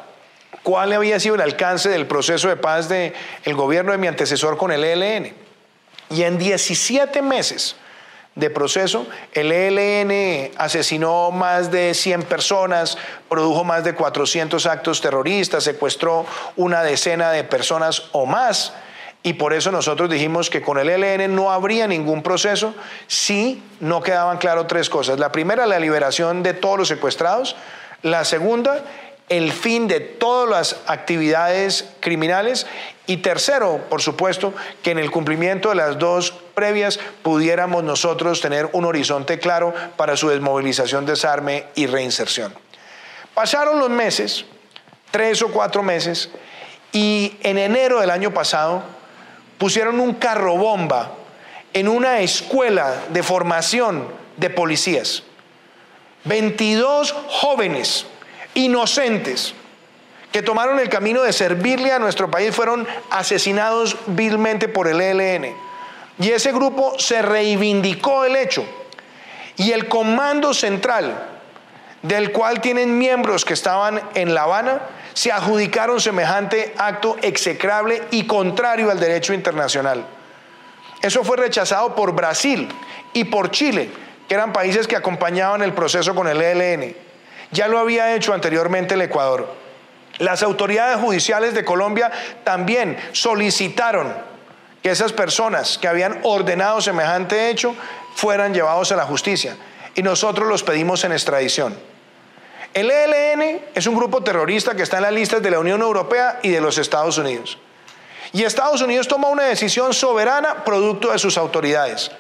cuál 0.64 0.94
había 0.94 1.20
sido 1.20 1.36
el 1.36 1.42
alcance 1.42 1.90
del 1.90 2.08
proceso 2.08 2.48
de 2.48 2.56
paz 2.56 2.90
del 2.90 3.14
gobierno 3.54 3.92
de 3.92 4.00
mi 4.00 4.08
antecesor 4.08 4.58
con 4.58 4.72
el 4.72 4.84
ELN. 4.84 5.45
Y 6.10 6.24
en 6.24 6.38
17 6.38 7.22
meses 7.22 7.76
de 8.36 8.50
proceso, 8.50 9.08
el 9.34 9.52
ELN 9.52 10.52
asesinó 10.58 11.32
más 11.32 11.72
de 11.72 11.94
100 11.94 12.24
personas, 12.24 12.98
produjo 13.30 13.64
más 13.64 13.84
de 13.84 13.96
400 13.96 14.66
actos 14.66 15.02
terroristas, 15.02 15.64
secuestró 15.64 16.26
una 16.58 16.84
decena 16.84 17.32
de 17.32 17.44
personas 17.44 18.04
o 18.12 18.26
más. 18.26 18.74
Y 19.24 19.34
por 19.34 19.54
eso 19.54 19.72
nosotros 19.72 20.10
dijimos 20.10 20.50
que 20.52 20.62
con 20.62 20.78
el 20.78 20.90
ELN 20.90 21.34
no 21.34 21.52
habría 21.52 21.88
ningún 21.88 22.22
proceso 22.22 22.76
si 23.08 23.64
no 23.80 24.04
quedaban 24.04 24.38
claras 24.38 24.68
tres 24.68 24.90
cosas. 24.90 25.18
La 25.18 25.32
primera, 25.32 25.66
la 25.66 25.80
liberación 25.80 26.44
de 26.44 26.54
todos 26.54 26.78
los 26.78 26.88
secuestrados. 26.90 27.56
La 28.04 28.24
segunda, 28.24 28.84
el 29.30 29.52
fin 29.52 29.88
de 29.88 30.00
todas 30.00 30.50
las 30.50 30.82
actividades 30.88 31.86
criminales 32.00 32.68
y 33.08 33.18
tercero, 33.18 33.82
por 33.90 34.02
supuesto, 34.02 34.54
que 34.84 34.92
en 34.92 35.00
el 35.00 35.12
cumplimiento 35.12 35.70
de 35.70 35.76
las 35.76 35.98
dos 35.98 36.32
previas 36.54 37.00
pudiéramos 37.24 37.84
nosotros 37.84 38.42
tener 38.42 38.70
un 38.74 38.86
horizonte 38.86 39.40
claro 39.40 39.74
para 39.98 40.16
su 40.16 40.30
desmovilización, 40.30 41.06
desarme 41.06 41.66
y 41.76 41.88
reinserción. 41.88 42.54
Pasaron 43.34 43.80
los 43.80 43.90
meses, 43.90 44.46
tres 45.12 45.42
o 45.42 45.50
cuatro 45.50 45.84
meses, 45.84 46.30
y 46.92 47.38
en 47.42 47.58
enero 47.58 48.00
del 48.00 48.10
año 48.10 48.34
pasado 48.34 48.84
pusieron 49.58 50.00
un 50.00 50.14
carro 50.14 50.56
bomba 50.56 51.12
en 51.74 51.88
una 51.88 52.22
escuela 52.22 53.04
de 53.10 53.22
formación 53.22 54.08
de 54.38 54.50
policías. 54.50 55.24
22 56.24 57.14
jóvenes 57.28 58.06
inocentes 58.56 59.54
que 60.32 60.42
tomaron 60.42 60.80
el 60.80 60.90
camino 60.90 61.22
de 61.22 61.32
servirle 61.32 61.94
a 61.94 62.00
nuestro 62.00 62.30
país 62.30 62.54
fueron 62.54 62.86
asesinados 63.10 63.96
vilmente 64.08 64.68
por 64.68 64.88
el 64.88 65.00
ELN. 65.00 65.56
Y 66.20 66.32
ese 66.32 66.52
grupo 66.52 67.00
se 67.00 67.22
reivindicó 67.22 68.26
el 68.26 68.36
hecho. 68.36 68.66
Y 69.58 69.72
el 69.72 69.88
comando 69.88 70.54
central, 70.54 71.30
del 72.02 72.32
cual 72.34 72.60
tienen 72.60 72.98
miembros 72.98 73.46
que 73.46 73.54
estaban 73.54 74.02
en 74.14 74.34
La 74.34 74.44
Habana, 74.44 74.82
se 75.14 75.32
adjudicaron 75.32 76.02
semejante 76.02 76.74
acto 76.78 77.16
execrable 77.22 78.04
y 78.12 78.28
contrario 78.28 78.92
al 78.92 79.00
derecho 79.00 79.34
internacional. 79.34 80.06
Eso 81.02 81.24
fue 81.24 81.38
rechazado 81.38 81.96
por 81.96 82.12
Brasil 82.14 82.68
y 83.14 83.24
por 83.24 83.52
Chile, 83.52 83.90
que 84.28 84.36
eran 84.36 84.52
países 84.52 84.88
que 84.88 84.98
acompañaban 84.98 85.62
el 85.62 85.74
proceso 85.74 86.14
con 86.14 86.28
el 86.28 86.42
ELN. 86.42 86.96
Ya 87.52 87.68
lo 87.68 87.80
había 87.80 88.16
hecho 88.16 88.34
anteriormente 88.34 88.96
el 88.96 89.02
Ecuador. 89.02 89.48
Las 90.18 90.44
autoridades 90.44 90.98
judiciales 90.98 91.54
de 91.54 91.66
Colombia 91.66 92.12
también 92.44 92.98
solicitaron 93.12 94.14
que 94.82 94.92
esas 94.92 95.12
personas 95.12 95.78
que 95.78 95.88
habían 95.88 96.20
ordenado 96.24 96.80
semejante 96.80 97.50
hecho 97.50 97.76
fueran 98.16 98.54
llevados 98.54 98.92
a 98.92 98.96
la 98.96 99.06
justicia. 99.06 99.58
Y 99.96 100.04
nosotros 100.04 100.48
los 100.48 100.64
pedimos 100.64 101.04
en 101.04 101.12
extradición. 101.12 101.78
El 102.74 102.92
ELN 102.92 103.62
es 103.74 103.88
un 103.88 103.96
grupo 103.96 104.22
terrorista 104.22 104.76
que 104.76 104.84
está 104.84 104.98
en 104.98 105.04
las 105.04 105.14
listas 105.14 105.42
de 105.42 105.50
la 105.50 105.60
Unión 105.60 105.82
Europea 105.82 106.40
y 106.44 106.50
de 106.50 106.62
los 106.62 106.78
Estados 106.78 107.18
Unidos. 107.18 107.58
Y 108.34 108.44
Estados 108.44 108.82
Unidos 108.82 109.08
toma 109.08 109.30
una 109.30 109.44
decisión 109.44 109.94
soberana 109.94 110.66
producto 110.66 111.12
de 111.12 111.20
sus 111.20 111.38
autoridades. 111.38 112.12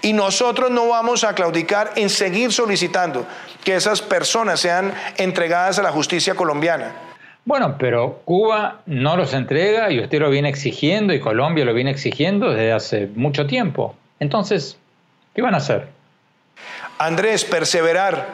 Y 0.00 0.12
nosotros 0.12 0.70
no 0.70 0.88
vamos 0.88 1.24
a 1.24 1.34
claudicar 1.34 1.92
en 1.96 2.10
seguir 2.10 2.52
solicitando 2.52 3.26
que 3.64 3.74
esas 3.76 4.02
personas 4.02 4.60
sean 4.60 4.92
entregadas 5.16 5.78
a 5.78 5.82
la 5.82 5.92
justicia 5.92 6.34
colombiana. 6.34 6.92
Bueno, 7.44 7.76
pero 7.78 8.20
Cuba 8.24 8.82
no 8.86 9.16
los 9.16 9.34
entrega 9.34 9.90
y 9.90 10.00
usted 10.00 10.20
lo 10.20 10.30
viene 10.30 10.48
exigiendo 10.48 11.12
y 11.12 11.20
Colombia 11.20 11.64
lo 11.64 11.74
viene 11.74 11.90
exigiendo 11.90 12.50
desde 12.50 12.72
hace 12.72 13.08
mucho 13.14 13.46
tiempo. 13.46 13.96
Entonces, 14.20 14.78
¿qué 15.34 15.42
van 15.42 15.54
a 15.54 15.58
hacer? 15.58 15.88
Andrés, 16.98 17.44
perseverar, 17.44 18.28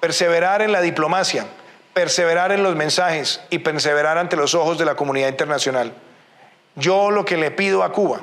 perseverar 0.00 0.60
en 0.60 0.72
la 0.72 0.80
diplomacia, 0.80 1.46
perseverar 1.94 2.50
en 2.50 2.64
los 2.64 2.74
mensajes 2.74 3.40
y 3.50 3.58
perseverar 3.60 4.18
ante 4.18 4.34
los 4.34 4.56
ojos 4.56 4.76
de 4.76 4.86
la 4.86 4.96
comunidad 4.96 5.28
internacional. 5.28 5.92
Yo 6.74 7.12
lo 7.12 7.24
que 7.24 7.36
le 7.36 7.52
pido 7.52 7.84
a 7.84 7.92
Cuba 7.92 8.22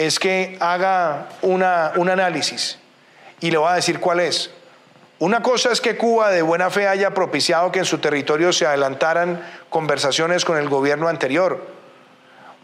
es 0.00 0.18
que 0.18 0.56
haga 0.60 1.28
una, 1.42 1.92
un 1.96 2.08
análisis 2.08 2.78
y 3.38 3.50
le 3.50 3.58
voy 3.58 3.68
a 3.68 3.74
decir 3.74 4.00
cuál 4.00 4.20
es. 4.20 4.50
Una 5.18 5.42
cosa 5.42 5.70
es 5.72 5.82
que 5.82 5.98
Cuba 5.98 6.30
de 6.30 6.40
buena 6.40 6.70
fe 6.70 6.88
haya 6.88 7.12
propiciado 7.12 7.70
que 7.70 7.80
en 7.80 7.84
su 7.84 7.98
territorio 7.98 8.50
se 8.54 8.64
adelantaran 8.64 9.46
conversaciones 9.68 10.46
con 10.46 10.56
el 10.56 10.70
gobierno 10.70 11.06
anterior. 11.08 11.66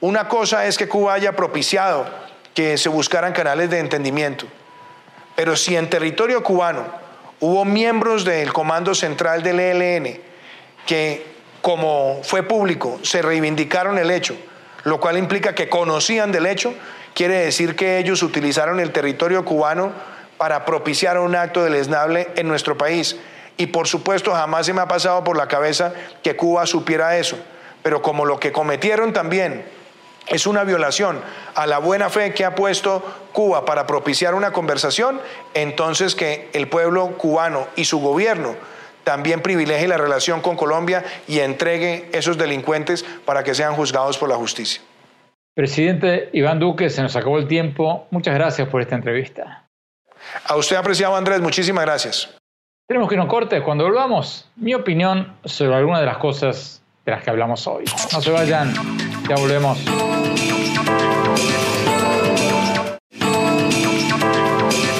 Una 0.00 0.28
cosa 0.28 0.64
es 0.64 0.78
que 0.78 0.88
Cuba 0.88 1.12
haya 1.12 1.36
propiciado 1.36 2.06
que 2.54 2.78
se 2.78 2.88
buscaran 2.88 3.34
canales 3.34 3.68
de 3.68 3.80
entendimiento. 3.80 4.46
Pero 5.34 5.56
si 5.56 5.76
en 5.76 5.90
territorio 5.90 6.42
cubano 6.42 6.86
hubo 7.40 7.66
miembros 7.66 8.24
del 8.24 8.50
Comando 8.54 8.94
Central 8.94 9.42
del 9.42 9.60
ELN 9.60 10.18
que, 10.86 11.26
como 11.60 12.22
fue 12.22 12.42
público, 12.44 12.98
se 13.02 13.20
reivindicaron 13.20 13.98
el 13.98 14.10
hecho, 14.10 14.34
lo 14.84 14.98
cual 15.00 15.18
implica 15.18 15.54
que 15.54 15.68
conocían 15.68 16.32
del 16.32 16.46
hecho, 16.46 16.72
quiere 17.16 17.38
decir 17.38 17.76
que 17.76 17.96
ellos 17.96 18.22
utilizaron 18.22 18.78
el 18.78 18.92
territorio 18.92 19.42
cubano 19.42 19.90
para 20.36 20.66
propiciar 20.66 21.18
un 21.18 21.34
acto 21.34 21.64
deleznable 21.64 22.28
en 22.36 22.46
nuestro 22.46 22.76
país. 22.76 23.16
Y 23.56 23.68
por 23.68 23.88
supuesto 23.88 24.32
jamás 24.32 24.66
se 24.66 24.74
me 24.74 24.82
ha 24.82 24.86
pasado 24.86 25.24
por 25.24 25.34
la 25.34 25.48
cabeza 25.48 25.94
que 26.22 26.36
Cuba 26.36 26.66
supiera 26.66 27.16
eso. 27.16 27.38
Pero 27.82 28.02
como 28.02 28.26
lo 28.26 28.38
que 28.38 28.52
cometieron 28.52 29.14
también 29.14 29.64
es 30.26 30.46
una 30.46 30.62
violación 30.64 31.18
a 31.54 31.66
la 31.66 31.78
buena 31.78 32.10
fe 32.10 32.34
que 32.34 32.44
ha 32.44 32.54
puesto 32.54 33.02
Cuba 33.32 33.64
para 33.64 33.86
propiciar 33.86 34.34
una 34.34 34.52
conversación, 34.52 35.18
entonces 35.54 36.14
que 36.14 36.50
el 36.52 36.68
pueblo 36.68 37.16
cubano 37.16 37.66
y 37.76 37.86
su 37.86 37.98
gobierno 37.98 38.56
también 39.04 39.40
privilegie 39.40 39.88
la 39.88 39.96
relación 39.96 40.42
con 40.42 40.56
Colombia 40.56 41.02
y 41.26 41.38
entregue 41.38 42.10
esos 42.12 42.36
delincuentes 42.36 43.06
para 43.24 43.42
que 43.42 43.54
sean 43.54 43.74
juzgados 43.74 44.18
por 44.18 44.28
la 44.28 44.36
justicia. 44.36 44.82
Presidente 45.56 46.28
Iván 46.34 46.58
Duque, 46.58 46.90
se 46.90 47.00
nos 47.00 47.16
acabó 47.16 47.38
el 47.38 47.48
tiempo. 47.48 48.06
Muchas 48.10 48.34
gracias 48.34 48.68
por 48.68 48.82
esta 48.82 48.94
entrevista. 48.94 49.64
A 50.44 50.54
usted, 50.54 50.76
apreciado 50.76 51.16
Andrés, 51.16 51.40
muchísimas 51.40 51.82
gracias. 51.86 52.36
Tenemos 52.86 53.08
que 53.08 53.14
irnos 53.14 53.30
corte. 53.30 53.62
Cuando 53.62 53.84
volvamos, 53.84 54.50
mi 54.56 54.74
opinión 54.74 55.32
sobre 55.46 55.74
algunas 55.74 56.00
de 56.00 56.06
las 56.08 56.18
cosas 56.18 56.82
de 57.06 57.12
las 57.12 57.24
que 57.24 57.30
hablamos 57.30 57.66
hoy. 57.66 57.84
No 58.12 58.20
se 58.20 58.30
vayan, 58.32 58.74
ya 59.26 59.36
volvemos. 59.36 59.82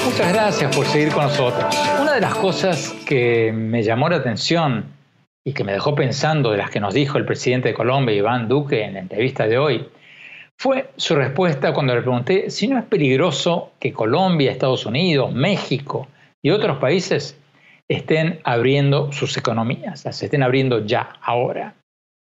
Muchas 0.05 0.33
gracias 0.33 0.75
por 0.75 0.87
seguir 0.87 1.13
con 1.13 1.25
nosotros. 1.25 1.77
Una 2.01 2.13
de 2.13 2.21
las 2.21 2.33
cosas 2.33 2.95
que 3.05 3.51
me 3.53 3.83
llamó 3.83 4.09
la 4.09 4.15
atención 4.15 4.85
y 5.45 5.53
que 5.53 5.63
me 5.63 5.71
dejó 5.71 5.93
pensando 5.93 6.49
de 6.49 6.57
las 6.57 6.71
que 6.71 6.79
nos 6.79 6.95
dijo 6.95 7.19
el 7.19 7.25
presidente 7.25 7.67
de 7.67 7.73
Colombia, 7.75 8.15
Iván 8.15 8.47
Duque, 8.47 8.83
en 8.83 8.95
la 8.95 9.01
entrevista 9.01 9.45
de 9.45 9.59
hoy, 9.59 9.87
fue 10.59 10.89
su 10.97 11.15
respuesta 11.15 11.73
cuando 11.73 11.93
le 11.93 12.01
pregunté 12.01 12.49
si 12.49 12.67
no 12.67 12.79
es 12.79 12.85
peligroso 12.85 13.71
que 13.79 13.93
Colombia, 13.93 14.51
Estados 14.51 14.85
Unidos, 14.85 15.31
México 15.31 16.07
y 16.43 16.49
otros 16.49 16.77
países 16.77 17.37
estén 17.87 18.39
abriendo 18.43 19.11
sus 19.11 19.37
economías, 19.37 20.03
las 20.03 20.21
estén 20.21 20.43
abriendo 20.43 20.85
ya, 20.85 21.13
ahora. 21.21 21.75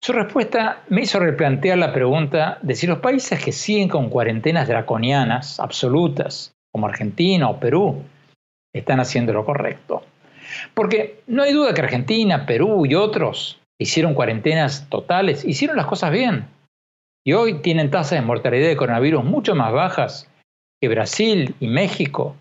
Su 0.04 0.14
respuesta 0.14 0.84
me 0.90 1.02
hizo 1.02 1.20
replantear 1.20 1.78
la 1.78 1.94
pregunta 1.94 2.60
de 2.62 2.76
si 2.76 2.88
los 2.88 3.00
países 3.00 3.44
que 3.44 3.52
siguen 3.52 3.90
con 3.90 4.10
cuarentenas 4.10 4.68
draconianas 4.68 5.60
absolutas 5.60 6.54
como 6.72 6.88
Argentina 6.88 7.50
o 7.50 7.60
Perú, 7.60 8.04
están 8.74 9.00
haciendo 9.00 9.32
lo 9.32 9.46
correcto. 9.46 10.04
Porque 10.74 11.22
no 11.28 11.44
hay 11.44 11.54
duda 11.54 11.74
que 11.74 11.82
Argentina, 11.82 12.46
Perú 12.46 12.86
y 12.86 12.96
otros 12.96 13.60
hicieron 13.80 14.14
cuarentenas 14.14 14.90
totales, 14.90 15.46
hicieron 15.46 15.78
las 15.78 15.86
cosas 15.86 16.12
bien. 16.12 16.46
Y 17.28 17.34
hoy 17.34 17.56
tienen 17.56 17.90
tasas 17.90 18.20
de 18.20 18.26
mortalidad 18.26 18.68
de 18.68 18.78
coronavirus 18.78 19.24
mucho 19.24 19.56
más 19.56 19.74
bajas 19.74 20.30
que 20.80 20.90
Brasil 20.90 21.56
y 21.60 21.68
México, 21.68 22.36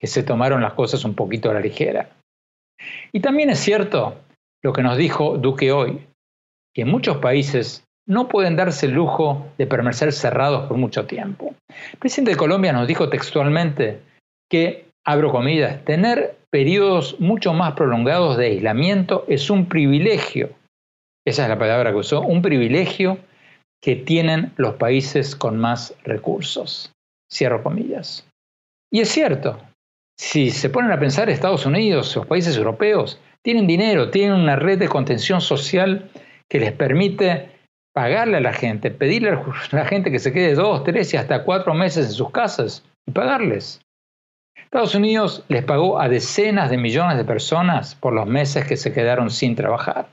que 0.00 0.06
se 0.06 0.22
tomaron 0.22 0.62
las 0.62 0.72
cosas 0.72 1.04
un 1.04 1.14
poquito 1.14 1.50
a 1.50 1.54
la 1.54 1.60
ligera. 1.60 2.08
Y 3.12 3.20
también 3.20 3.50
es 3.50 3.58
cierto 3.58 4.16
lo 4.62 4.72
que 4.72 4.82
nos 4.82 4.96
dijo 4.96 5.36
Duque 5.36 5.72
hoy, 5.72 6.06
que 6.74 6.86
muchos 6.86 7.18
países 7.18 7.84
no 8.06 8.28
pueden 8.28 8.56
darse 8.56 8.86
el 8.86 8.92
lujo 8.92 9.46
de 9.58 9.66
permanecer 9.66 10.12
cerrados 10.12 10.68
por 10.68 10.78
mucho 10.78 11.06
tiempo. 11.06 11.54
El 11.92 11.98
presidente 11.98 12.32
de 12.32 12.36
Colombia 12.38 12.72
nos 12.72 12.88
dijo 12.88 13.10
textualmente 13.10 14.00
que, 14.50 14.86
abro 15.04 15.30
comillas, 15.30 15.84
tener 15.84 16.38
periodos 16.50 17.20
mucho 17.20 17.52
más 17.52 17.74
prolongados 17.74 18.38
de 18.38 18.46
aislamiento 18.46 19.24
es 19.28 19.50
un 19.50 19.66
privilegio. 19.66 20.50
Esa 21.26 21.42
es 21.42 21.48
la 21.48 21.58
palabra 21.58 21.90
que 21.90 21.98
usó, 21.98 22.22
un 22.22 22.40
privilegio 22.40 23.18
que 23.84 23.96
tienen 23.96 24.50
los 24.56 24.76
países 24.76 25.36
con 25.36 25.58
más 25.58 25.94
recursos. 26.04 26.90
Cierro 27.30 27.62
comillas. 27.62 28.26
Y 28.90 29.00
es 29.00 29.10
cierto, 29.10 29.60
si 30.18 30.50
se 30.52 30.70
ponen 30.70 30.90
a 30.90 30.98
pensar 30.98 31.28
Estados 31.28 31.66
Unidos, 31.66 32.16
los 32.16 32.26
países 32.26 32.56
europeos, 32.56 33.20
tienen 33.42 33.66
dinero, 33.66 34.10
tienen 34.10 34.40
una 34.40 34.56
red 34.56 34.78
de 34.78 34.88
contención 34.88 35.42
social 35.42 36.10
que 36.48 36.60
les 36.60 36.72
permite 36.72 37.50
pagarle 37.94 38.38
a 38.38 38.40
la 38.40 38.54
gente, 38.54 38.90
pedirle 38.90 39.32
a 39.32 39.44
la 39.72 39.84
gente 39.84 40.10
que 40.10 40.18
se 40.18 40.32
quede 40.32 40.54
dos, 40.54 40.82
tres 40.84 41.12
y 41.12 41.18
hasta 41.18 41.44
cuatro 41.44 41.74
meses 41.74 42.06
en 42.06 42.12
sus 42.12 42.30
casas 42.30 42.86
y 43.06 43.12
pagarles. 43.12 43.82
Estados 44.56 44.94
Unidos 44.94 45.44
les 45.48 45.62
pagó 45.62 46.00
a 46.00 46.08
decenas 46.08 46.70
de 46.70 46.78
millones 46.78 47.18
de 47.18 47.24
personas 47.24 47.94
por 47.94 48.14
los 48.14 48.26
meses 48.26 48.64
que 48.64 48.78
se 48.78 48.94
quedaron 48.94 49.28
sin 49.28 49.54
trabajar 49.56 50.08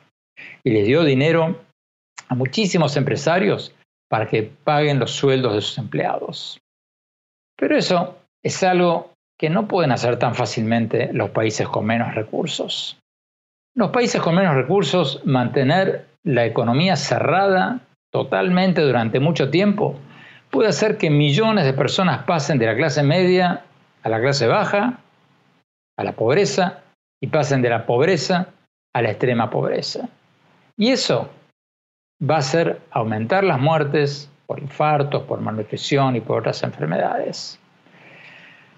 y 0.61 0.71
les 0.71 0.85
dio 0.85 1.05
dinero 1.05 1.70
a 2.31 2.35
muchísimos 2.35 2.95
empresarios 2.95 3.75
para 4.09 4.25
que 4.25 4.43
paguen 4.43 4.99
los 4.99 5.11
sueldos 5.11 5.53
de 5.53 5.61
sus 5.61 5.77
empleados. 5.77 6.61
Pero 7.57 7.77
eso 7.77 8.19
es 8.41 8.63
algo 8.63 9.11
que 9.37 9.49
no 9.49 9.67
pueden 9.67 9.91
hacer 9.91 10.17
tan 10.17 10.33
fácilmente 10.33 11.11
los 11.11 11.31
países 11.31 11.67
con 11.67 11.85
menos 11.85 12.15
recursos. 12.15 12.97
Los 13.75 13.91
países 13.91 14.21
con 14.21 14.35
menos 14.35 14.55
recursos 14.55 15.21
mantener 15.25 16.07
la 16.23 16.45
economía 16.45 16.95
cerrada 16.95 17.81
totalmente 18.13 18.81
durante 18.81 19.19
mucho 19.19 19.49
tiempo 19.49 19.99
puede 20.49 20.69
hacer 20.69 20.97
que 20.97 21.09
millones 21.09 21.65
de 21.65 21.73
personas 21.73 22.23
pasen 22.23 22.57
de 22.59 22.67
la 22.67 22.77
clase 22.77 23.03
media 23.03 23.65
a 24.03 24.09
la 24.09 24.21
clase 24.21 24.47
baja, 24.47 25.01
a 25.97 26.03
la 26.03 26.13
pobreza, 26.13 26.81
y 27.21 27.27
pasen 27.27 27.61
de 27.61 27.69
la 27.69 27.85
pobreza 27.85 28.47
a 28.93 29.01
la 29.01 29.11
extrema 29.11 29.49
pobreza. 29.49 30.07
Y 30.77 30.91
eso 30.91 31.29
va 32.21 32.35
a 32.35 32.39
hacer 32.39 32.79
aumentar 32.91 33.43
las 33.43 33.59
muertes 33.59 34.29
por 34.47 34.59
infartos, 34.59 35.23
por 35.23 35.41
malnutrición 35.41 36.15
y 36.15 36.21
por 36.21 36.39
otras 36.39 36.61
enfermedades. 36.63 37.59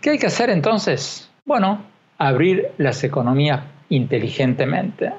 ¿Qué 0.02 0.12
hay 0.12 0.20
que 0.20 0.28
hacer 0.28 0.50
entonces? 0.50 1.30
Bueno, 1.46 1.82
abrir 2.18 2.72
las 2.78 3.04
economías 3.04 3.62
inteligentemente 3.90 5.14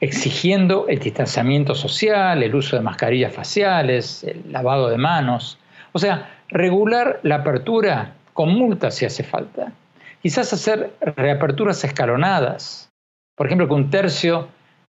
exigiendo 0.00 0.88
el 0.88 0.98
distanciamiento 0.98 1.74
social, 1.74 2.42
el 2.42 2.54
uso 2.54 2.76
de 2.76 2.82
mascarillas 2.82 3.34
faciales, 3.34 4.24
el 4.24 4.50
lavado 4.50 4.88
de 4.88 4.96
manos. 4.96 5.58
O 5.92 5.98
sea, 5.98 6.30
regular 6.48 7.20
la 7.22 7.36
apertura 7.36 8.14
con 8.32 8.54
multas 8.54 8.94
si 8.94 9.04
hace 9.04 9.22
falta. 9.22 9.72
Quizás 10.22 10.52
hacer 10.52 10.92
reaperturas 11.00 11.84
escalonadas. 11.84 12.90
Por 13.36 13.46
ejemplo, 13.46 13.68
que 13.68 13.74
un 13.74 13.90
tercio 13.90 14.48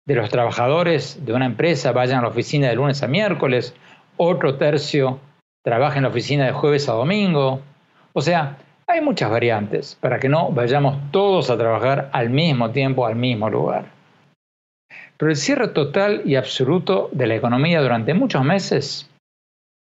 de 0.08 0.16
los 0.16 0.30
trabajadores 0.30 1.24
de 1.24 1.34
una 1.34 1.46
empresa 1.46 1.92
vayan 1.92 2.20
a 2.20 2.22
la 2.24 2.28
oficina 2.30 2.68
de 2.70 2.76
lunes 2.76 3.04
a 3.04 3.08
miércoles, 3.08 3.76
otro 4.18 4.56
tercio 4.56 5.20
trabaje 5.64 5.98
en 5.98 6.04
la 6.04 6.10
oficina 6.10 6.46
de 6.46 6.54
jueves 6.54 6.90
a 6.90 6.94
domingo. 6.94 7.62
O 8.14 8.22
sea, 8.22 8.58
hay 8.88 9.02
muchas 9.02 9.30
variantes 9.30 9.96
para 10.02 10.20
que 10.20 10.30
no 10.30 10.50
vayamos 10.50 10.98
todos 11.12 11.52
a 11.52 11.58
trabajar 11.58 12.10
al 12.14 12.32
mismo 12.32 12.72
tiempo, 12.72 13.06
al 13.06 13.16
mismo 13.16 13.50
lugar. 13.50 13.86
Pero 15.18 15.30
el 15.30 15.38
cierre 15.38 15.68
total 15.68 16.24
y 16.26 16.36
absoluto 16.36 17.10
de 17.12 17.28
la 17.28 17.36
economía 17.36 17.82
durante 17.82 18.16
muchos 18.16 18.44
meses 18.44 19.08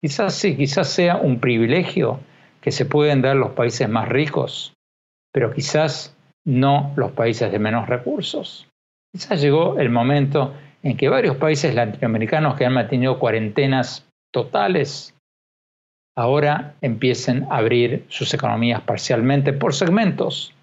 Quizás 0.02 0.34
sí, 0.34 0.58
quizás 0.58 0.90
sea 0.90 1.18
un 1.18 1.40
privilegio 1.40 2.20
que 2.60 2.72
se 2.72 2.86
pueden 2.86 3.22
dar 3.22 3.36
los 3.36 3.52
países 3.52 3.88
más 3.88 4.10
ricos, 4.10 4.74
pero 5.32 5.54
quizás 5.54 6.18
no 6.44 6.92
los 6.96 7.12
países 7.12 7.52
de 7.52 7.60
menos 7.60 7.88
recursos. 7.88 8.68
Quizás 9.14 9.42
llegó 9.42 9.78
el 9.80 9.90
momento 9.90 10.54
en 10.84 10.98
que 10.98 11.10
varios 11.10 11.36
países 11.36 11.76
latinoamericanos 11.76 12.56
que 12.56 12.66
han 12.66 12.74
mantenido 12.74 13.20
cuarentenas 13.20 14.08
totales 14.32 15.14
ahora 16.16 16.76
empiecen 16.82 17.46
a 17.50 17.58
abrir 17.58 18.06
sus 18.10 18.34
economías 18.34 18.82
parcialmente 18.82 19.54
por 19.54 19.74
segmentos, 19.74 20.54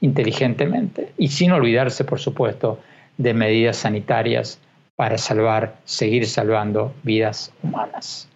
inteligentemente, 0.00 1.12
y 1.18 1.28
sin 1.28 1.52
olvidarse, 1.52 2.04
por 2.04 2.20
supuesto, 2.20 2.80
de 3.16 3.34
medidas 3.34 3.78
sanitarias 3.78 4.60
para 4.96 5.18
salvar, 5.18 5.76
seguir 5.84 6.26
salvando 6.26 6.94
vidas 7.02 7.52
humanas. 7.62 8.28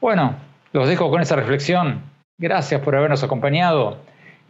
Bueno, 0.00 0.36
los 0.72 0.88
dejo 0.88 1.10
con 1.10 1.20
esa 1.20 1.36
reflexión. 1.36 2.02
Gracias 2.38 2.80
por 2.80 2.96
habernos 2.96 3.22
acompañado 3.22 3.98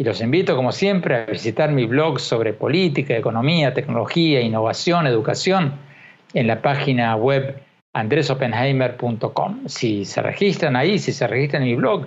y 0.00 0.04
los 0.04 0.22
invito, 0.22 0.56
como 0.56 0.72
siempre, 0.72 1.14
a 1.14 1.26
visitar 1.26 1.70
mi 1.72 1.84
blog 1.84 2.20
sobre 2.20 2.54
política, 2.54 3.14
economía, 3.14 3.74
tecnología, 3.74 4.40
innovación, 4.40 5.06
educación 5.06 5.74
en 6.32 6.46
la 6.46 6.62
página 6.62 7.14
web 7.16 7.60
andresopenheimer.com. 7.92 9.66
Si 9.66 10.06
se 10.06 10.22
registran 10.22 10.74
ahí, 10.74 10.98
si 10.98 11.12
se 11.12 11.26
registran 11.26 11.64
en 11.64 11.68
mi 11.68 11.74
blog, 11.74 12.06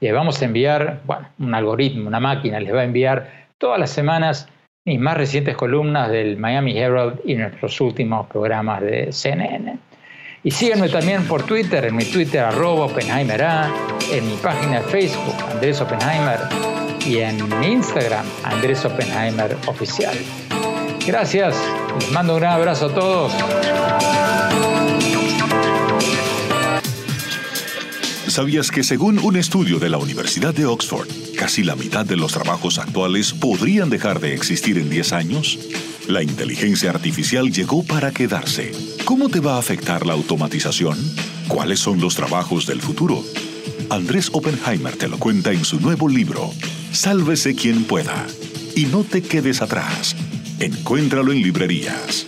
les 0.00 0.14
vamos 0.14 0.40
a 0.40 0.46
enviar, 0.46 1.02
bueno, 1.04 1.28
un 1.38 1.54
algoritmo, 1.54 2.08
una 2.08 2.20
máquina, 2.20 2.58
les 2.58 2.74
va 2.74 2.80
a 2.80 2.84
enviar 2.84 3.30
todas 3.58 3.78
las 3.78 3.90
semanas 3.90 4.48
mis 4.86 4.98
más 4.98 5.18
recientes 5.18 5.56
columnas 5.56 6.10
del 6.10 6.38
Miami 6.38 6.78
Herald 6.78 7.20
y 7.26 7.34
nuestros 7.34 7.78
últimos 7.82 8.28
programas 8.28 8.80
de 8.80 9.12
CNN. 9.12 9.76
Y 10.42 10.52
síganme 10.52 10.88
también 10.88 11.22
por 11.28 11.42
Twitter, 11.42 11.84
en 11.84 11.96
mi 11.96 12.04
Twitter 12.06 12.40
arroba 12.40 12.86
Oppenheimer 12.86 13.42
en 14.10 14.26
mi 14.26 14.36
página 14.36 14.80
de 14.80 14.84
Facebook, 14.84 15.34
Andrés 15.52 15.82
Oppenheimer, 15.82 16.38
y 17.06 17.18
en 17.18 17.38
Instagram, 17.62 18.26
Andrés 18.42 18.84
Oppenheimer 18.84 19.56
Oficial. 19.66 20.16
Gracias, 21.06 21.54
les 22.00 22.10
mando 22.10 22.34
un 22.34 22.40
gran 22.40 22.54
abrazo 22.54 22.86
a 22.86 22.94
todos. 22.94 23.32
¿Sabías 28.26 28.70
que 28.70 28.82
según 28.82 29.18
un 29.20 29.36
estudio 29.36 29.78
de 29.78 29.88
la 29.88 29.98
Universidad 29.98 30.52
de 30.52 30.66
Oxford, 30.66 31.08
casi 31.38 31.62
la 31.62 31.76
mitad 31.76 32.04
de 32.04 32.16
los 32.16 32.32
trabajos 32.32 32.78
actuales 32.78 33.32
podrían 33.32 33.88
dejar 33.88 34.20
de 34.20 34.34
existir 34.34 34.76
en 34.76 34.90
10 34.90 35.12
años? 35.12 35.58
La 36.08 36.22
inteligencia 36.22 36.90
artificial 36.90 37.50
llegó 37.50 37.84
para 37.84 38.10
quedarse. 38.10 38.72
¿Cómo 39.04 39.28
te 39.28 39.40
va 39.40 39.54
a 39.54 39.58
afectar 39.58 40.04
la 40.06 40.12
automatización? 40.12 40.98
¿Cuáles 41.48 41.78
son 41.78 42.00
los 42.00 42.16
trabajos 42.16 42.66
del 42.66 42.80
futuro? 42.80 43.22
Andrés 43.90 44.30
Oppenheimer 44.32 44.96
te 44.96 45.08
lo 45.08 45.18
cuenta 45.18 45.52
en 45.52 45.64
su 45.64 45.80
nuevo 45.80 46.08
libro, 46.08 46.52
Sálvese 46.96 47.54
quien 47.54 47.84
pueda. 47.84 48.26
Y 48.74 48.86
no 48.86 49.04
te 49.04 49.20
quedes 49.20 49.60
atrás. 49.60 50.16
Encuéntralo 50.60 51.30
en 51.30 51.42
librerías. 51.42 52.26